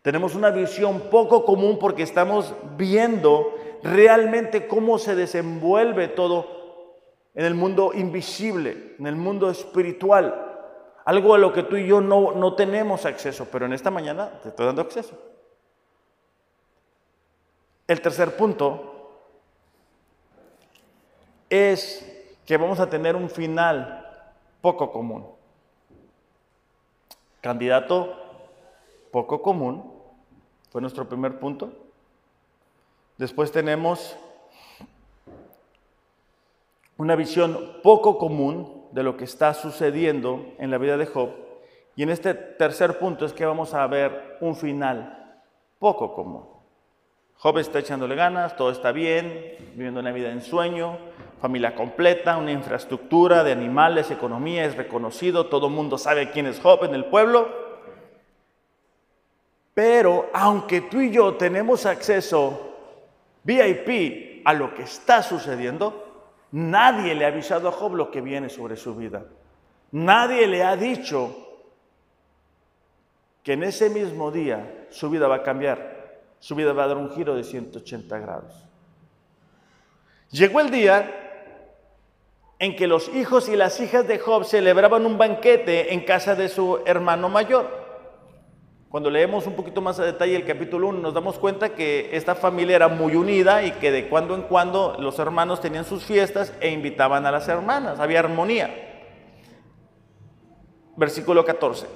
Tenemos 0.00 0.34
una 0.34 0.50
visión 0.50 1.00
poco 1.10 1.44
común 1.44 1.78
porque 1.78 2.02
estamos 2.02 2.54
viendo 2.78 3.54
realmente 3.82 4.66
cómo 4.66 4.98
se 4.98 5.14
desenvuelve 5.14 6.08
todo 6.08 6.55
en 7.36 7.44
el 7.44 7.54
mundo 7.54 7.92
invisible, 7.94 8.96
en 8.98 9.06
el 9.06 9.14
mundo 9.14 9.50
espiritual. 9.50 10.42
Algo 11.04 11.34
a 11.34 11.38
lo 11.38 11.52
que 11.52 11.62
tú 11.62 11.76
y 11.76 11.86
yo 11.86 12.00
no, 12.00 12.32
no 12.32 12.54
tenemos 12.54 13.04
acceso, 13.04 13.46
pero 13.52 13.66
en 13.66 13.74
esta 13.74 13.90
mañana 13.90 14.40
te 14.42 14.48
estoy 14.48 14.64
dando 14.66 14.80
acceso. 14.80 15.16
El 17.86 18.00
tercer 18.00 18.36
punto 18.36 19.20
es 21.50 22.34
que 22.46 22.56
vamos 22.56 22.80
a 22.80 22.88
tener 22.88 23.14
un 23.14 23.28
final 23.28 24.32
poco 24.62 24.90
común. 24.90 25.26
Candidato 27.42 28.16
poco 29.12 29.42
común, 29.42 29.92
fue 30.70 30.80
nuestro 30.80 31.06
primer 31.06 31.38
punto. 31.38 31.70
Después 33.18 33.52
tenemos 33.52 34.16
una 36.98 37.16
visión 37.16 37.78
poco 37.82 38.18
común 38.18 38.86
de 38.92 39.02
lo 39.02 39.16
que 39.16 39.24
está 39.24 39.52
sucediendo 39.54 40.54
en 40.58 40.70
la 40.70 40.78
vida 40.78 40.96
de 40.96 41.06
Job. 41.06 41.30
Y 41.94 42.02
en 42.02 42.10
este 42.10 42.34
tercer 42.34 42.98
punto 42.98 43.26
es 43.26 43.32
que 43.32 43.44
vamos 43.44 43.74
a 43.74 43.86
ver 43.86 44.38
un 44.40 44.56
final 44.56 45.40
poco 45.78 46.14
común. 46.14 46.44
Job 47.38 47.58
está 47.58 47.78
echándole 47.78 48.14
ganas, 48.14 48.56
todo 48.56 48.70
está 48.70 48.92
bien, 48.92 49.56
viviendo 49.74 50.00
una 50.00 50.12
vida 50.12 50.30
en 50.30 50.40
sueño, 50.40 50.96
familia 51.40 51.74
completa, 51.74 52.38
una 52.38 52.52
infraestructura 52.52 53.44
de 53.44 53.52
animales, 53.52 54.10
economía, 54.10 54.64
es 54.64 54.76
reconocido, 54.76 55.46
todo 55.46 55.66
el 55.66 55.74
mundo 55.74 55.98
sabe 55.98 56.30
quién 56.30 56.46
es 56.46 56.60
Job 56.60 56.84
en 56.84 56.94
el 56.94 57.04
pueblo. 57.04 57.66
Pero 59.74 60.30
aunque 60.32 60.80
tú 60.80 61.02
y 61.02 61.10
yo 61.10 61.34
tenemos 61.34 61.84
acceso 61.84 62.72
VIP 63.44 64.40
a 64.46 64.54
lo 64.54 64.74
que 64.74 64.82
está 64.82 65.22
sucediendo, 65.22 66.05
Nadie 66.52 67.14
le 67.14 67.24
ha 67.24 67.28
avisado 67.28 67.68
a 67.68 67.72
Job 67.72 67.94
lo 67.94 68.10
que 68.10 68.20
viene 68.20 68.48
sobre 68.48 68.76
su 68.76 68.94
vida. 68.94 69.24
Nadie 69.92 70.46
le 70.46 70.62
ha 70.62 70.76
dicho 70.76 71.34
que 73.42 73.54
en 73.54 73.62
ese 73.62 73.90
mismo 73.90 74.30
día 74.30 74.86
su 74.90 75.10
vida 75.10 75.28
va 75.28 75.36
a 75.36 75.42
cambiar. 75.42 76.20
Su 76.38 76.54
vida 76.54 76.72
va 76.72 76.84
a 76.84 76.88
dar 76.88 76.96
un 76.96 77.10
giro 77.10 77.34
de 77.34 77.44
180 77.44 78.18
grados. 78.18 78.64
Llegó 80.30 80.60
el 80.60 80.70
día 80.70 81.26
en 82.58 82.74
que 82.74 82.86
los 82.86 83.08
hijos 83.08 83.48
y 83.48 83.56
las 83.56 83.80
hijas 83.80 84.08
de 84.08 84.18
Job 84.18 84.44
celebraban 84.44 85.06
un 85.06 85.18
banquete 85.18 85.92
en 85.92 86.04
casa 86.04 86.34
de 86.34 86.48
su 86.48 86.80
hermano 86.86 87.28
mayor. 87.28 87.85
Cuando 88.88 89.10
leemos 89.10 89.46
un 89.46 89.54
poquito 89.54 89.80
más 89.80 89.98
a 89.98 90.04
detalle 90.04 90.36
el 90.36 90.46
capítulo 90.46 90.88
1, 90.88 91.00
nos 91.00 91.12
damos 91.12 91.38
cuenta 91.38 91.70
que 91.70 92.08
esta 92.12 92.36
familia 92.36 92.76
era 92.76 92.88
muy 92.88 93.16
unida 93.16 93.64
y 93.64 93.72
que 93.72 93.90
de 93.90 94.08
cuando 94.08 94.34
en 94.36 94.42
cuando 94.42 94.96
los 95.00 95.18
hermanos 95.18 95.60
tenían 95.60 95.84
sus 95.84 96.04
fiestas 96.04 96.52
e 96.60 96.70
invitaban 96.70 97.26
a 97.26 97.32
las 97.32 97.48
hermanas, 97.48 97.98
había 97.98 98.20
armonía. 98.20 98.70
Versículo 100.96 101.44
14. 101.44 101.86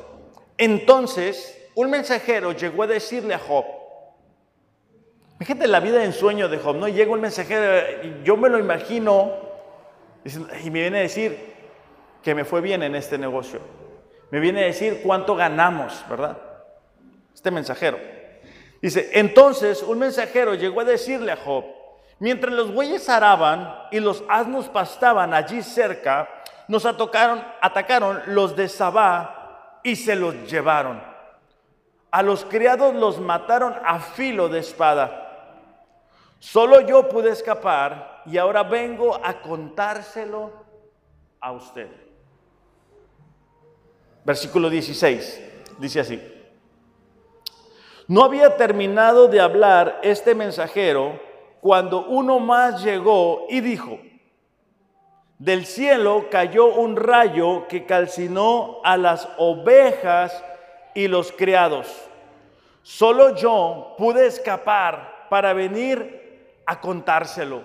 Entonces, 0.59 1.71
un 1.77 1.91
mensajero 1.91 2.53
llegó 2.53 2.83
a 2.83 2.87
decirle 2.89 3.35
a 3.35 3.39
Job, 3.39 3.65
fíjate 5.39 5.69
la 5.69 5.79
vida 5.79 6.05
en 6.05 6.13
sueño 6.13 6.49
de 6.49 6.59
Job, 6.59 6.77
¿no? 6.77 6.89
llega 6.89 7.13
un 7.13 7.21
mensajero, 7.21 8.23
yo 8.25 8.37
me 8.37 8.49
lo 8.49 8.59
imagino, 8.59 9.33
y 10.25 10.71
me 10.71 10.81
viene 10.81 10.99
a 10.99 11.03
decir 11.03 11.55
que 12.23 12.35
me 12.35 12.45
fue 12.45 12.61
bien 12.61 12.83
en 12.83 12.97
este 12.97 13.17
negocio. 13.17 13.61
Me 14.31 14.41
viene 14.41 14.65
a 14.65 14.67
decir 14.67 15.01
cuánto 15.03 15.35
ganamos, 15.35 16.05
¿verdad? 16.11 16.50
Este 17.41 17.51
mensajero. 17.51 17.99
Dice, 18.83 19.13
entonces 19.15 19.83
un 19.83 19.99
mensajero 19.99 20.53
llegó 20.53 20.83
a 20.83 20.85
decirle 20.85 21.33
a 21.33 21.39
Job, 21.39 21.65
mientras 22.19 22.53
los 22.53 22.71
bueyes 22.71 23.09
araban 23.09 23.75
y 23.91 23.99
los 23.99 24.23
asnos 24.29 24.69
pastaban 24.69 25.33
allí 25.33 25.63
cerca, 25.63 26.29
nos 26.69 26.85
atacaron, 26.85 27.43
atacaron 27.63 28.21
los 28.27 28.55
de 28.57 28.69
Sabá 28.69 29.81
y 29.83 29.97
se 29.97 30.17
los 30.17 30.35
llevaron. 30.51 31.03
A 32.11 32.23
los 32.23 32.45
criados 32.45 32.95
los 32.95 33.19
mataron 33.19 33.75
a 33.87 34.01
filo 34.01 34.51
de 34.51 34.59
espada. 34.59 35.55
Solo 36.41 36.83
yo 36.83 37.09
pude 37.09 37.31
escapar 37.31 38.23
y 38.27 38.37
ahora 38.37 38.65
vengo 38.65 39.19
a 39.25 39.41
contárselo 39.41 40.53
a 41.41 41.53
usted. 41.53 41.89
Versículo 44.27 44.69
16, 44.69 45.41
dice 45.79 46.01
así. 46.01 46.40
No 48.11 48.25
había 48.25 48.57
terminado 48.57 49.29
de 49.29 49.41
hablar 49.41 50.01
este 50.03 50.35
mensajero 50.35 51.21
cuando 51.61 52.07
uno 52.07 52.41
más 52.41 52.83
llegó 52.83 53.47
y 53.49 53.61
dijo, 53.61 54.01
del 55.39 55.65
cielo 55.65 56.27
cayó 56.29 56.75
un 56.75 56.97
rayo 56.97 57.69
que 57.69 57.87
calcinó 57.87 58.81
a 58.83 58.97
las 58.97 59.29
ovejas 59.39 60.43
y 60.93 61.07
los 61.07 61.31
criados. 61.31 61.87
Solo 62.83 63.37
yo 63.37 63.95
pude 63.97 64.27
escapar 64.27 65.29
para 65.31 65.53
venir 65.53 66.57
a 66.67 66.81
contárselo. 66.81 67.63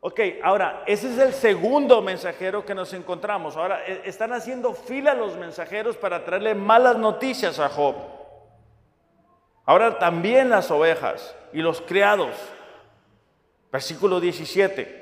Ok, 0.00 0.20
ahora, 0.42 0.84
ese 0.86 1.10
es 1.10 1.18
el 1.18 1.34
segundo 1.34 2.00
mensajero 2.00 2.64
que 2.64 2.74
nos 2.74 2.94
encontramos. 2.94 3.58
Ahora, 3.58 3.84
e, 3.86 4.08
están 4.08 4.32
haciendo 4.32 4.72
fila 4.72 5.12
los 5.12 5.36
mensajeros 5.36 5.98
para 5.98 6.24
traerle 6.24 6.54
malas 6.54 6.96
noticias 6.96 7.58
a 7.58 7.68
Job. 7.68 8.19
Ahora 9.64 9.98
también 9.98 10.50
las 10.50 10.70
ovejas 10.70 11.34
y 11.52 11.60
los 11.60 11.80
criados. 11.80 12.34
Versículo 13.70 14.20
17. 14.20 15.00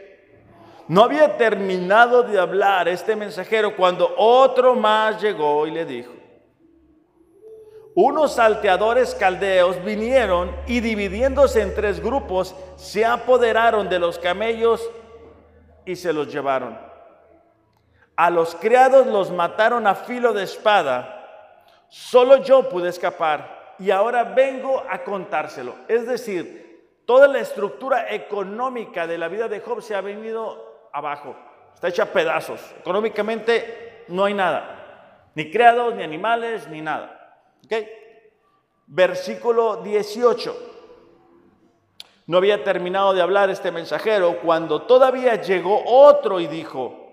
No 0.88 1.04
había 1.04 1.36
terminado 1.36 2.22
de 2.22 2.38
hablar 2.38 2.88
este 2.88 3.14
mensajero 3.14 3.76
cuando 3.76 4.14
otro 4.16 4.74
más 4.74 5.20
llegó 5.20 5.66
y 5.66 5.70
le 5.70 5.84
dijo, 5.84 6.12
unos 7.94 8.34
salteadores 8.34 9.14
caldeos 9.14 9.82
vinieron 9.84 10.54
y 10.66 10.80
dividiéndose 10.80 11.62
en 11.62 11.74
tres 11.74 12.00
grupos, 12.00 12.54
se 12.76 13.04
apoderaron 13.04 13.88
de 13.88 13.98
los 13.98 14.18
camellos 14.18 14.88
y 15.84 15.96
se 15.96 16.12
los 16.12 16.32
llevaron. 16.32 16.78
A 18.14 18.30
los 18.30 18.54
criados 18.54 19.06
los 19.06 19.30
mataron 19.30 19.86
a 19.86 19.94
filo 19.94 20.32
de 20.32 20.44
espada. 20.44 21.14
Solo 21.88 22.36
yo 22.36 22.68
pude 22.68 22.88
escapar 22.88 23.57
y 23.78 23.90
ahora 23.90 24.24
vengo 24.24 24.84
a 24.88 25.02
contárselo. 25.04 25.74
Es 25.88 26.06
decir, 26.06 27.02
toda 27.06 27.28
la 27.28 27.40
estructura 27.40 28.12
económica 28.12 29.06
de 29.06 29.18
la 29.18 29.28
vida 29.28 29.48
de 29.48 29.60
Job 29.60 29.82
se 29.82 29.94
ha 29.94 30.00
venido 30.00 30.88
abajo, 30.92 31.36
está 31.74 31.88
hecha 31.88 32.04
a 32.04 32.12
pedazos. 32.12 32.60
Económicamente 32.80 34.04
no 34.08 34.24
hay 34.24 34.34
nada, 34.34 35.30
ni 35.34 35.50
creados, 35.50 35.94
ni 35.94 36.02
animales, 36.02 36.68
ni 36.68 36.80
nada. 36.80 37.14
Versículo 38.86 39.76
18. 39.82 40.68
No 42.26 42.36
había 42.36 42.62
terminado 42.62 43.14
de 43.14 43.22
hablar 43.22 43.48
este 43.48 43.70
mensajero 43.70 44.40
cuando 44.40 44.82
todavía 44.82 45.40
llegó 45.40 45.82
otro 45.86 46.40
y 46.40 46.46
dijo, 46.46 47.07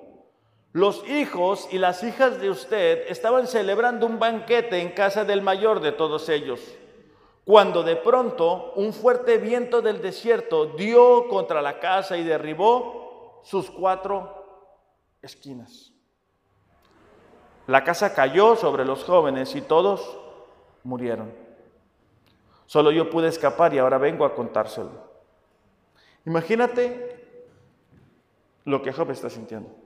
los 0.76 1.08
hijos 1.08 1.70
y 1.72 1.78
las 1.78 2.04
hijas 2.04 2.42
de 2.42 2.50
usted 2.50 3.06
estaban 3.08 3.48
celebrando 3.48 4.06
un 4.06 4.20
banquete 4.20 4.82
en 4.82 4.92
casa 4.92 5.24
del 5.24 5.42
mayor 5.42 5.80
de 5.80 5.94
todos 5.94 6.28
ellos, 6.28 6.60
cuando 7.46 7.82
de 7.82 7.96
pronto 7.96 8.74
un 8.76 8.92
fuerte 8.92 9.38
viento 9.38 9.82
del 9.82 10.02
desierto 10.02 10.66
dio 10.66 11.30
contra 11.30 11.62
la 11.62 11.80
casa 11.80 12.18
y 12.18 12.26
derribó 12.26 13.40
sus 13.46 13.72
cuatro 13.72 14.74
esquinas. 15.22 15.94
La 17.68 17.86
casa 17.86 18.14
cayó 18.14 18.58
sobre 18.58 18.84
los 18.84 19.06
jóvenes 19.06 19.56
y 19.56 19.62
todos 19.62 20.18
murieron. 20.84 21.32
Solo 22.66 22.92
yo 22.92 23.10
pude 23.10 23.30
escapar 23.30 23.74
y 23.74 23.78
ahora 23.78 23.98
vengo 23.98 24.26
a 24.26 24.36
contárselo. 24.36 24.92
Imagínate 26.26 27.38
lo 28.66 28.82
que 28.82 28.92
Job 28.92 29.10
está 29.12 29.30
sintiendo 29.30 29.85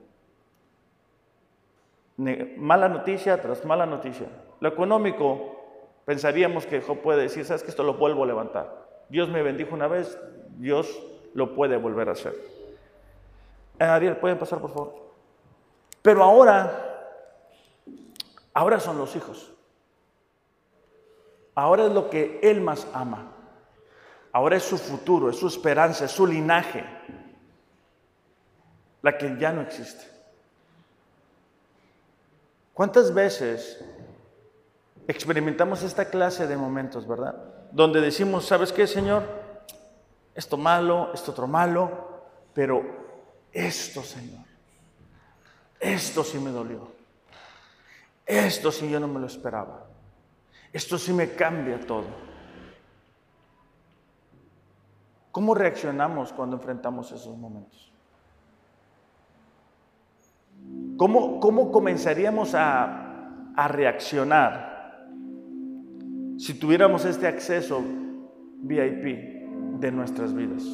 mala 2.56 2.88
noticia 2.88 3.40
tras 3.40 3.64
mala 3.64 3.86
noticia. 3.86 4.26
Lo 4.60 4.68
económico 4.68 5.56
pensaríamos 6.04 6.66
que 6.66 6.80
Job 6.80 6.98
puede 6.98 7.22
decir, 7.22 7.44
sabes 7.44 7.62
que 7.62 7.70
esto 7.70 7.82
lo 7.82 7.94
vuelvo 7.94 8.24
a 8.24 8.26
levantar. 8.26 8.88
Dios 9.08 9.28
me 9.28 9.42
bendijo 9.42 9.74
una 9.74 9.88
vez, 9.88 10.18
Dios 10.56 11.02
lo 11.34 11.54
puede 11.54 11.76
volver 11.76 12.08
a 12.08 12.12
hacer. 12.12 12.34
Eh, 13.78 13.84
Ariel, 13.84 14.16
¿pueden 14.16 14.38
pasar 14.38 14.60
por 14.60 14.70
favor? 14.70 14.94
Pero 16.02 16.22
ahora, 16.22 17.16
ahora 18.52 18.80
son 18.80 18.98
los 18.98 19.14
hijos. 19.16 19.52
Ahora 21.54 21.86
es 21.86 21.92
lo 21.92 22.10
que 22.10 22.40
él 22.42 22.60
más 22.60 22.86
ama. 22.92 23.32
Ahora 24.32 24.56
es 24.56 24.62
su 24.62 24.78
futuro, 24.78 25.30
es 25.30 25.36
su 25.36 25.48
esperanza, 25.48 26.04
es 26.04 26.10
su 26.10 26.26
linaje, 26.26 26.84
la 29.02 29.18
que 29.18 29.36
ya 29.38 29.52
no 29.52 29.62
existe. 29.62 30.19
¿Cuántas 32.74 33.12
veces 33.12 33.84
experimentamos 35.06 35.82
esta 35.82 36.06
clase 36.06 36.46
de 36.46 36.56
momentos, 36.56 37.06
verdad? 37.06 37.34
Donde 37.72 38.00
decimos, 38.00 38.46
¿sabes 38.46 38.72
qué, 38.72 38.86
Señor? 38.86 39.22
Esto 40.34 40.56
malo, 40.56 41.10
esto 41.12 41.32
otro 41.32 41.46
malo, 41.46 42.24
pero 42.54 42.82
esto, 43.52 44.02
Señor, 44.02 44.44
esto 45.78 46.24
sí 46.24 46.38
me 46.38 46.50
dolió. 46.50 46.88
Esto 48.24 48.70
sí 48.70 48.88
yo 48.88 49.00
no 49.00 49.08
me 49.08 49.18
lo 49.18 49.26
esperaba. 49.26 49.86
Esto 50.72 50.98
sí 50.98 51.12
me 51.12 51.32
cambia 51.32 51.80
todo. 51.80 52.06
¿Cómo 55.32 55.54
reaccionamos 55.54 56.32
cuando 56.32 56.56
enfrentamos 56.56 57.10
esos 57.10 57.36
momentos? 57.36 57.89
¿Cómo, 60.96 61.40
cómo 61.40 61.70
comenzaríamos 61.70 62.54
a, 62.54 63.52
a 63.56 63.68
reaccionar 63.68 64.70
si 66.40 66.54
tuviéramos 66.54 67.04
este 67.04 67.26
acceso 67.26 67.82
VIP 68.62 69.40
de 69.78 69.92
nuestras 69.92 70.34
vidas. 70.34 70.64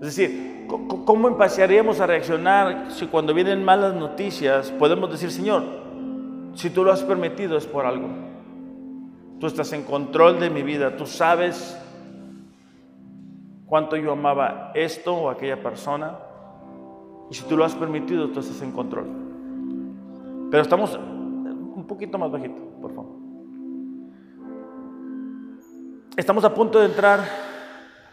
Es 0.00 0.16
decir, 0.16 0.66
¿cómo 0.68 1.26
empezaríamos 1.28 2.00
a 2.00 2.06
reaccionar 2.06 2.92
si 2.92 3.06
cuando 3.06 3.34
vienen 3.34 3.64
malas 3.64 3.94
noticias 3.94 4.70
podemos 4.70 5.10
decir, 5.10 5.32
Señor, 5.32 5.64
si 6.54 6.70
tú 6.70 6.84
lo 6.84 6.92
has 6.92 7.02
permitido 7.02 7.56
es 7.56 7.66
por 7.66 7.86
algo? 7.86 8.08
Tú 9.40 9.48
estás 9.48 9.72
en 9.72 9.82
control 9.82 10.38
de 10.38 10.48
mi 10.50 10.62
vida, 10.62 10.96
tú 10.96 11.06
sabes 11.06 11.76
cuánto 13.66 13.96
yo 13.96 14.12
amaba 14.12 14.70
esto 14.74 15.14
o 15.14 15.30
aquella 15.30 15.60
persona. 15.62 16.18
Y 17.30 17.34
si 17.34 17.44
tú 17.44 17.56
lo 17.56 17.64
has 17.64 17.74
permitido, 17.74 18.28
tú 18.28 18.40
estás 18.40 18.60
en 18.62 18.72
control. 18.72 19.06
Pero 20.50 20.62
estamos 20.62 20.94
un 20.94 21.84
poquito 21.86 22.18
más 22.18 22.30
bajito, 22.30 22.56
por 22.80 22.94
favor. 22.94 23.16
Estamos 26.16 26.44
a 26.44 26.54
punto 26.54 26.78
de 26.80 26.86
entrar 26.86 27.20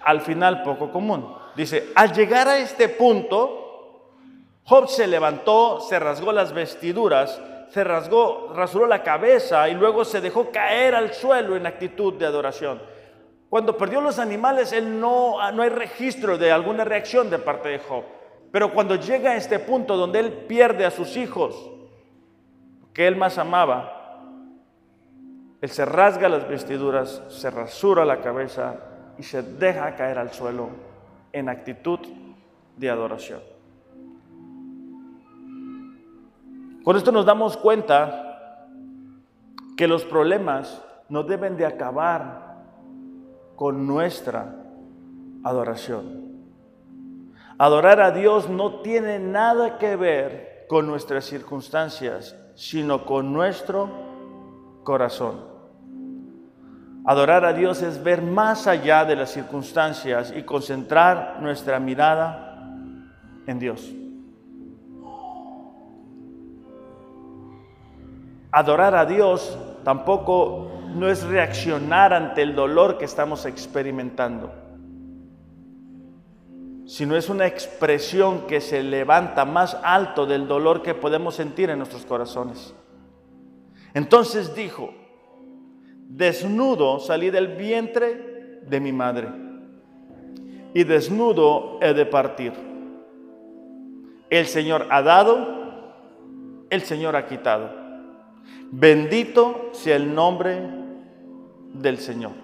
al 0.04 0.21
final 0.21 0.63
poco 0.63 0.91
común. 0.91 1.34
Dice, 1.56 1.91
al 1.95 2.12
llegar 2.12 2.47
a 2.47 2.58
este 2.58 2.89
punto, 2.89 4.10
Job 4.65 4.89
se 4.89 5.08
levantó, 5.08 5.80
se 5.80 5.99
rasgó 5.99 6.32
las 6.32 6.54
vestiduras, 6.54 7.41
se 7.69 7.84
rasgó, 7.84 8.52
rasuró 8.54 8.88
la 8.88 9.04
cabeza 9.04 9.69
y 9.69 9.73
luego 9.73 10.04
se 10.04 10.21
dejó 10.21 10.52
caer 10.52 10.95
al 10.95 11.13
suelo 11.13 11.56
en 11.56 11.65
actitud 11.65 12.13
de 12.15 12.26
adoración. 12.26 12.82
Cuando 13.49 13.78
perdió 13.78 14.02
los 14.02 14.19
animales, 14.19 14.73
él 14.73 14.99
no, 14.99 15.52
no 15.52 15.62
hay 15.62 15.69
registro 15.69 16.38
de 16.38 16.52
alguna 16.52 16.84
reacción 16.84 17.30
de 17.30 17.39
parte 17.39 17.69
de 17.69 17.80
Job. 17.80 18.04
Pero 18.54 18.72
cuando 18.72 18.94
llega 18.98 19.32
a 19.32 19.36
este 19.36 19.58
punto 19.58 19.98
donde 19.98 20.20
él 20.20 20.32
pierde 20.32 20.86
a 20.86 20.92
sus 20.92 21.18
hijos, 21.18 21.72
que 22.94 23.08
él 23.08 23.16
más 23.16 23.39
amaba, 23.39 24.30
él 25.60 25.72
se 25.72 25.84
rasga 25.86 26.30
las 26.30 26.48
vestiduras, 26.48 27.24
se 27.30 27.50
rasura 27.50 28.06
la 28.06 28.22
cabeza 28.22 28.76
y 29.18 29.24
se 29.24 29.42
deja 29.42 29.96
caer 29.96 30.20
al 30.20 30.32
suelo 30.32 30.70
en 31.32 31.50
actitud 31.50 31.98
de 32.78 32.92
adoración. 32.92 33.42
Con 36.84 36.96
esto 36.96 37.12
nos 37.12 37.26
damos 37.26 37.58
cuenta 37.58 38.68
que 39.76 39.88
los 39.88 40.06
problemas 40.06 40.80
no 41.10 41.24
deben 41.24 41.58
de 41.58 41.66
acabar 41.66 42.66
con 43.56 43.88
nuestra 43.88 44.54
adoración. 45.44 46.33
Adorar 47.63 48.02
a 48.02 48.12
Dios 48.12 48.49
no 48.49 48.82
tiene 48.82 49.19
nada 49.19 49.78
que 49.78 49.95
ver 49.95 50.65
con 50.67 50.86
nuestras 50.86 51.23
circunstancias, 51.23 52.36
sino 52.56 53.06
con 53.06 53.32
nuestro 53.32 53.89
corazón. 54.84 55.45
Adorar 57.06 57.45
a 57.45 57.54
Dios 57.54 57.82
es 57.82 58.04
ver 58.04 58.21
más 58.21 58.67
allá 58.67 59.06
de 59.06 59.15
las 59.15 59.30
circunstancias 59.30 60.34
y 60.36 60.43
concentrar 60.43 61.38
nuestra 61.39 61.80
mirada 61.80 62.67
en 63.47 63.60
Dios. 63.60 63.89
Adorar 68.52 68.93
a 68.93 69.06
Dios 69.06 69.58
tampoco 69.86 70.67
no 70.95 71.08
es 71.08 71.23
reaccionar 71.23 72.13
ante 72.13 72.41
el 72.41 72.56
dolor 72.56 72.97
que 72.97 73.06
estamos 73.06 73.45
experimentando, 73.45 74.52
sino 76.86 77.15
es 77.15 77.30
una 77.30 77.48
expresión 77.48 78.46
que 78.48 78.60
se 78.60 78.84
levanta 78.84 79.46
más 79.46 79.78
alto 79.84 80.26
del 80.26 80.48
dolor 80.48 80.82
que 80.82 80.93
podemos 80.93 81.36
sentir 81.36 81.69
en 81.69 81.78
nuestros 81.78 82.06
corazones. 82.06 82.74
Entonces 83.93 84.54
dijo, 84.56 84.93
desnudo 86.08 87.00
salí 87.00 87.30
del 87.30 87.56
vientre 87.56 88.62
de 88.67 88.80
mi 88.80 88.91
madre 88.91 89.30
y 90.74 90.84
desnudo 90.84 91.80
he 91.82 91.93
de 91.93 92.06
partir. 92.06 92.54
El 94.30 94.48
Señor 94.48 94.88
ha 94.89 95.02
dado, 95.02 95.93
el 96.69 96.82
Señor 96.82 97.15
ha 97.15 97.28
quitado. 97.28 97.69
Bendito 98.72 99.69
sea 99.72 99.96
el 99.96 100.13
nombre 100.13 100.60
del 101.74 102.00
Señor. 102.00 102.42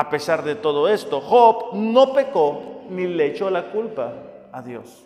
A 0.00 0.08
pesar 0.08 0.42
de 0.42 0.54
todo 0.54 0.88
esto, 0.88 1.20
Job 1.20 1.74
no 1.74 2.14
pecó 2.14 2.84
ni 2.88 3.06
le 3.06 3.26
echó 3.26 3.50
la 3.50 3.70
culpa 3.70 4.14
a 4.50 4.62
Dios. 4.62 5.04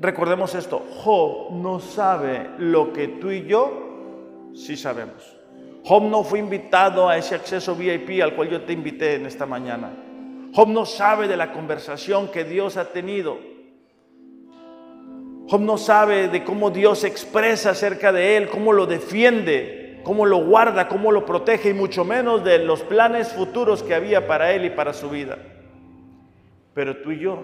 Recordemos 0.00 0.56
esto, 0.56 0.82
Job 0.96 1.52
no 1.52 1.78
sabe 1.78 2.50
lo 2.58 2.92
que 2.92 3.06
tú 3.06 3.30
y 3.30 3.46
yo 3.46 4.50
sí 4.52 4.76
sabemos. 4.76 5.36
Job 5.84 6.02
no 6.02 6.24
fue 6.24 6.40
invitado 6.40 7.08
a 7.08 7.16
ese 7.16 7.36
acceso 7.36 7.76
VIP 7.76 8.20
al 8.20 8.34
cual 8.34 8.50
yo 8.50 8.62
te 8.62 8.72
invité 8.72 9.14
en 9.14 9.26
esta 9.26 9.46
mañana. 9.46 9.92
Job 10.52 10.66
no 10.66 10.84
sabe 10.84 11.28
de 11.28 11.36
la 11.36 11.52
conversación 11.52 12.32
que 12.32 12.42
Dios 12.42 12.76
ha 12.76 12.86
tenido. 12.86 13.38
Job 15.48 15.60
no 15.60 15.78
sabe 15.78 16.26
de 16.26 16.42
cómo 16.42 16.70
Dios 16.72 17.04
expresa 17.04 17.70
acerca 17.70 18.10
de 18.10 18.36
él, 18.36 18.48
cómo 18.48 18.72
lo 18.72 18.86
defiende, 18.86 19.77
cómo 20.08 20.24
lo 20.24 20.42
guarda, 20.42 20.88
cómo 20.88 21.12
lo 21.12 21.26
protege 21.26 21.68
y 21.68 21.74
mucho 21.74 22.02
menos 22.02 22.42
de 22.42 22.60
los 22.60 22.80
planes 22.80 23.30
futuros 23.30 23.82
que 23.82 23.94
había 23.94 24.26
para 24.26 24.52
él 24.52 24.64
y 24.64 24.70
para 24.70 24.94
su 24.94 25.10
vida. 25.10 25.36
Pero 26.72 27.02
tú 27.02 27.10
y 27.10 27.18
yo 27.18 27.38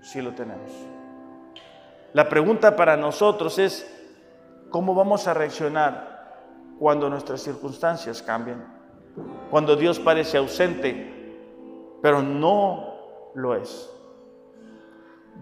sí 0.00 0.20
lo 0.20 0.32
tenemos. 0.32 0.72
La 2.14 2.28
pregunta 2.28 2.74
para 2.74 2.96
nosotros 2.96 3.60
es, 3.60 3.88
¿cómo 4.70 4.92
vamos 4.92 5.28
a 5.28 5.34
reaccionar 5.34 6.42
cuando 6.80 7.08
nuestras 7.08 7.42
circunstancias 7.42 8.22
cambien? 8.22 8.64
Cuando 9.52 9.76
Dios 9.76 10.00
parece 10.00 10.36
ausente, 10.36 11.36
pero 12.02 12.22
no 12.22 12.96
lo 13.36 13.54
es. 13.54 13.88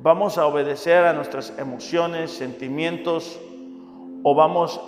¿Vamos 0.02 0.36
a 0.36 0.44
obedecer 0.44 1.06
a 1.06 1.14
nuestras 1.14 1.58
emociones, 1.58 2.30
sentimientos 2.30 3.40
o 4.22 4.34
vamos 4.34 4.78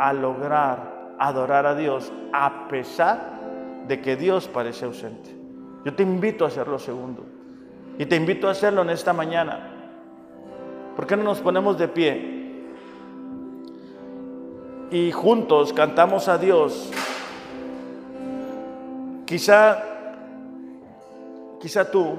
a 0.00 0.12
lograr 0.12 1.14
adorar 1.18 1.66
a 1.66 1.74
Dios 1.74 2.10
a 2.32 2.66
pesar 2.68 3.38
de 3.86 4.00
que 4.00 4.16
Dios 4.16 4.48
parece 4.48 4.86
ausente? 4.86 5.30
Yo 5.84 5.94
te 5.94 6.02
invito 6.02 6.44
a 6.44 6.48
hacer 6.48 6.66
lo 6.66 6.78
segundo 6.78 7.24
y 7.98 8.06
te 8.06 8.16
invito 8.16 8.48
a 8.48 8.52
hacerlo 8.52 8.82
en 8.82 8.90
esta 8.90 9.12
mañana. 9.12 9.70
¿Por 10.96 11.06
qué 11.06 11.16
no 11.16 11.22
nos 11.22 11.40
ponemos 11.40 11.78
de 11.78 11.88
pie? 11.88 12.40
Y 14.90 15.12
juntos 15.12 15.72
cantamos 15.72 16.28
a 16.28 16.38
Dios. 16.38 16.90
Quizá, 19.26 19.82
quizá 21.60 21.90
tú 21.90 22.16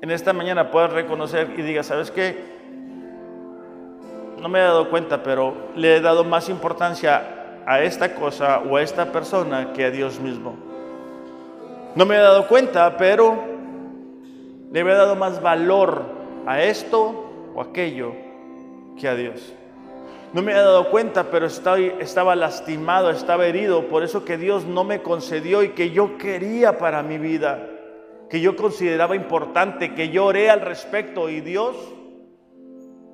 en 0.00 0.10
esta 0.10 0.32
mañana 0.32 0.70
puedas 0.70 0.92
reconocer 0.92 1.54
y 1.56 1.62
digas, 1.62 1.86
¿sabes 1.86 2.10
qué? 2.10 2.59
No 4.40 4.48
me 4.48 4.58
he 4.58 4.62
dado 4.62 4.88
cuenta, 4.88 5.22
pero 5.22 5.54
le 5.76 5.96
he 5.96 6.00
dado 6.00 6.24
más 6.24 6.48
importancia 6.48 7.62
a 7.66 7.82
esta 7.82 8.14
cosa 8.14 8.60
o 8.60 8.76
a 8.76 8.82
esta 8.82 9.12
persona 9.12 9.74
que 9.74 9.84
a 9.84 9.90
Dios 9.90 10.18
mismo. 10.18 10.56
No 11.94 12.06
me 12.06 12.16
he 12.16 12.20
dado 12.20 12.48
cuenta, 12.48 12.96
pero 12.96 13.38
le 14.72 14.80
he 14.80 14.84
dado 14.84 15.14
más 15.14 15.42
valor 15.42 16.04
a 16.46 16.62
esto 16.62 17.52
o 17.54 17.60
aquello 17.60 18.14
que 18.98 19.08
a 19.08 19.14
Dios. 19.14 19.52
No 20.32 20.40
me 20.40 20.52
había 20.52 20.62
dado 20.62 20.90
cuenta, 20.90 21.24
pero 21.24 21.46
estoy, 21.46 21.92
estaba 21.98 22.34
lastimado, 22.34 23.10
estaba 23.10 23.46
herido, 23.46 23.88
por 23.88 24.04
eso 24.04 24.24
que 24.24 24.38
Dios 24.38 24.64
no 24.64 24.84
me 24.84 25.02
concedió 25.02 25.62
y 25.62 25.70
que 25.70 25.90
yo 25.90 26.16
quería 26.16 26.78
para 26.78 27.02
mi 27.02 27.18
vida, 27.18 27.68
que 28.30 28.40
yo 28.40 28.56
consideraba 28.56 29.16
importante, 29.16 29.92
que 29.94 30.08
yo 30.08 30.26
oré 30.26 30.48
al 30.48 30.60
respecto 30.60 31.28
y 31.28 31.40
Dios 31.40 31.76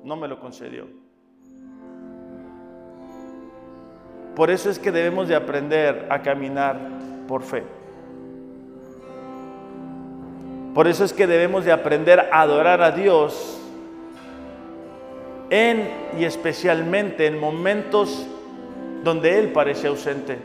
no 0.03 0.15
me 0.15 0.27
lo 0.27 0.39
concedió. 0.39 1.06
Por 4.37 4.51
eso 4.51 4.69
es 4.69 4.77
que 4.77 4.91
debemos 4.91 5.27
de 5.27 5.33
aprender 5.33 6.05
a 6.11 6.21
caminar 6.21 6.77
por 7.27 7.41
fe. 7.41 7.63
Por 10.75 10.87
eso 10.87 11.03
es 11.03 11.11
que 11.11 11.25
debemos 11.25 11.65
de 11.65 11.71
aprender 11.71 12.19
a 12.19 12.41
adorar 12.41 12.83
a 12.83 12.91
Dios 12.91 13.59
en 15.49 15.89
y 16.19 16.23
especialmente 16.23 17.25
en 17.25 17.39
momentos 17.39 18.27
donde 19.03 19.39
Él 19.39 19.51
parece 19.53 19.87
ausente. 19.87 20.37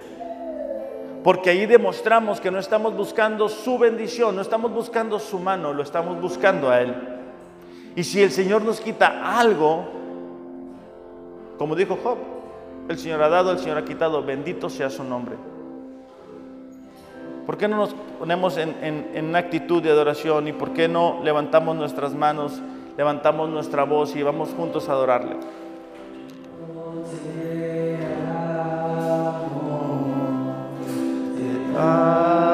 Porque 1.23 1.51
ahí 1.51 1.67
demostramos 1.67 2.41
que 2.41 2.51
no 2.51 2.61
estamos 2.61 2.97
buscando 2.97 3.51
su 3.51 3.79
bendición, 3.79 4.35
no 4.35 4.41
estamos 4.41 4.73
buscando 4.73 5.19
su 5.19 5.39
mano, 5.39 5.75
lo 5.75 5.83
estamos 5.83 6.19
buscando 6.19 6.71
a 6.71 6.81
Él. 6.81 6.95
Y 7.95 8.05
si 8.05 8.23
el 8.23 8.31
Señor 8.31 8.63
nos 8.63 8.81
quita 8.81 9.39
algo, 9.39 9.85
como 11.59 11.77
dijo 11.77 11.99
Job, 12.03 12.32
el 12.89 12.99
Señor 12.99 13.23
ha 13.23 13.29
dado, 13.29 13.53
el 13.53 13.59
Señor 13.59 13.79
ha 13.79 13.85
quitado, 13.85 14.23
bendito 14.23 14.69
sea 14.69 14.91
su 14.91 15.05
nombre. 15.05 15.37
¿Por 17.47 17.57
qué 17.57 17.67
no 17.69 17.77
nos 17.77 17.95
ponemos 18.19 18.57
en, 18.57 18.77
en, 18.83 19.11
en, 19.15 19.25
una 19.27 19.39
actitud 19.39 19.83
de 19.83 19.91
adoración 19.91 20.47
y 20.49 20.53
por 20.53 20.73
qué 20.73 20.89
no 20.89 21.21
levantamos 21.25 21.77
nuestras 21.77 22.15
manos, 22.15 22.61
levantamos 22.97 23.49
nuestra 23.49 23.85
voz 23.85 24.15
y 24.15 24.23
vamos 24.23 24.51
juntos 24.57 24.89
a 24.89 24.93
adorarle? 24.93 25.37
Te. 31.75 32.52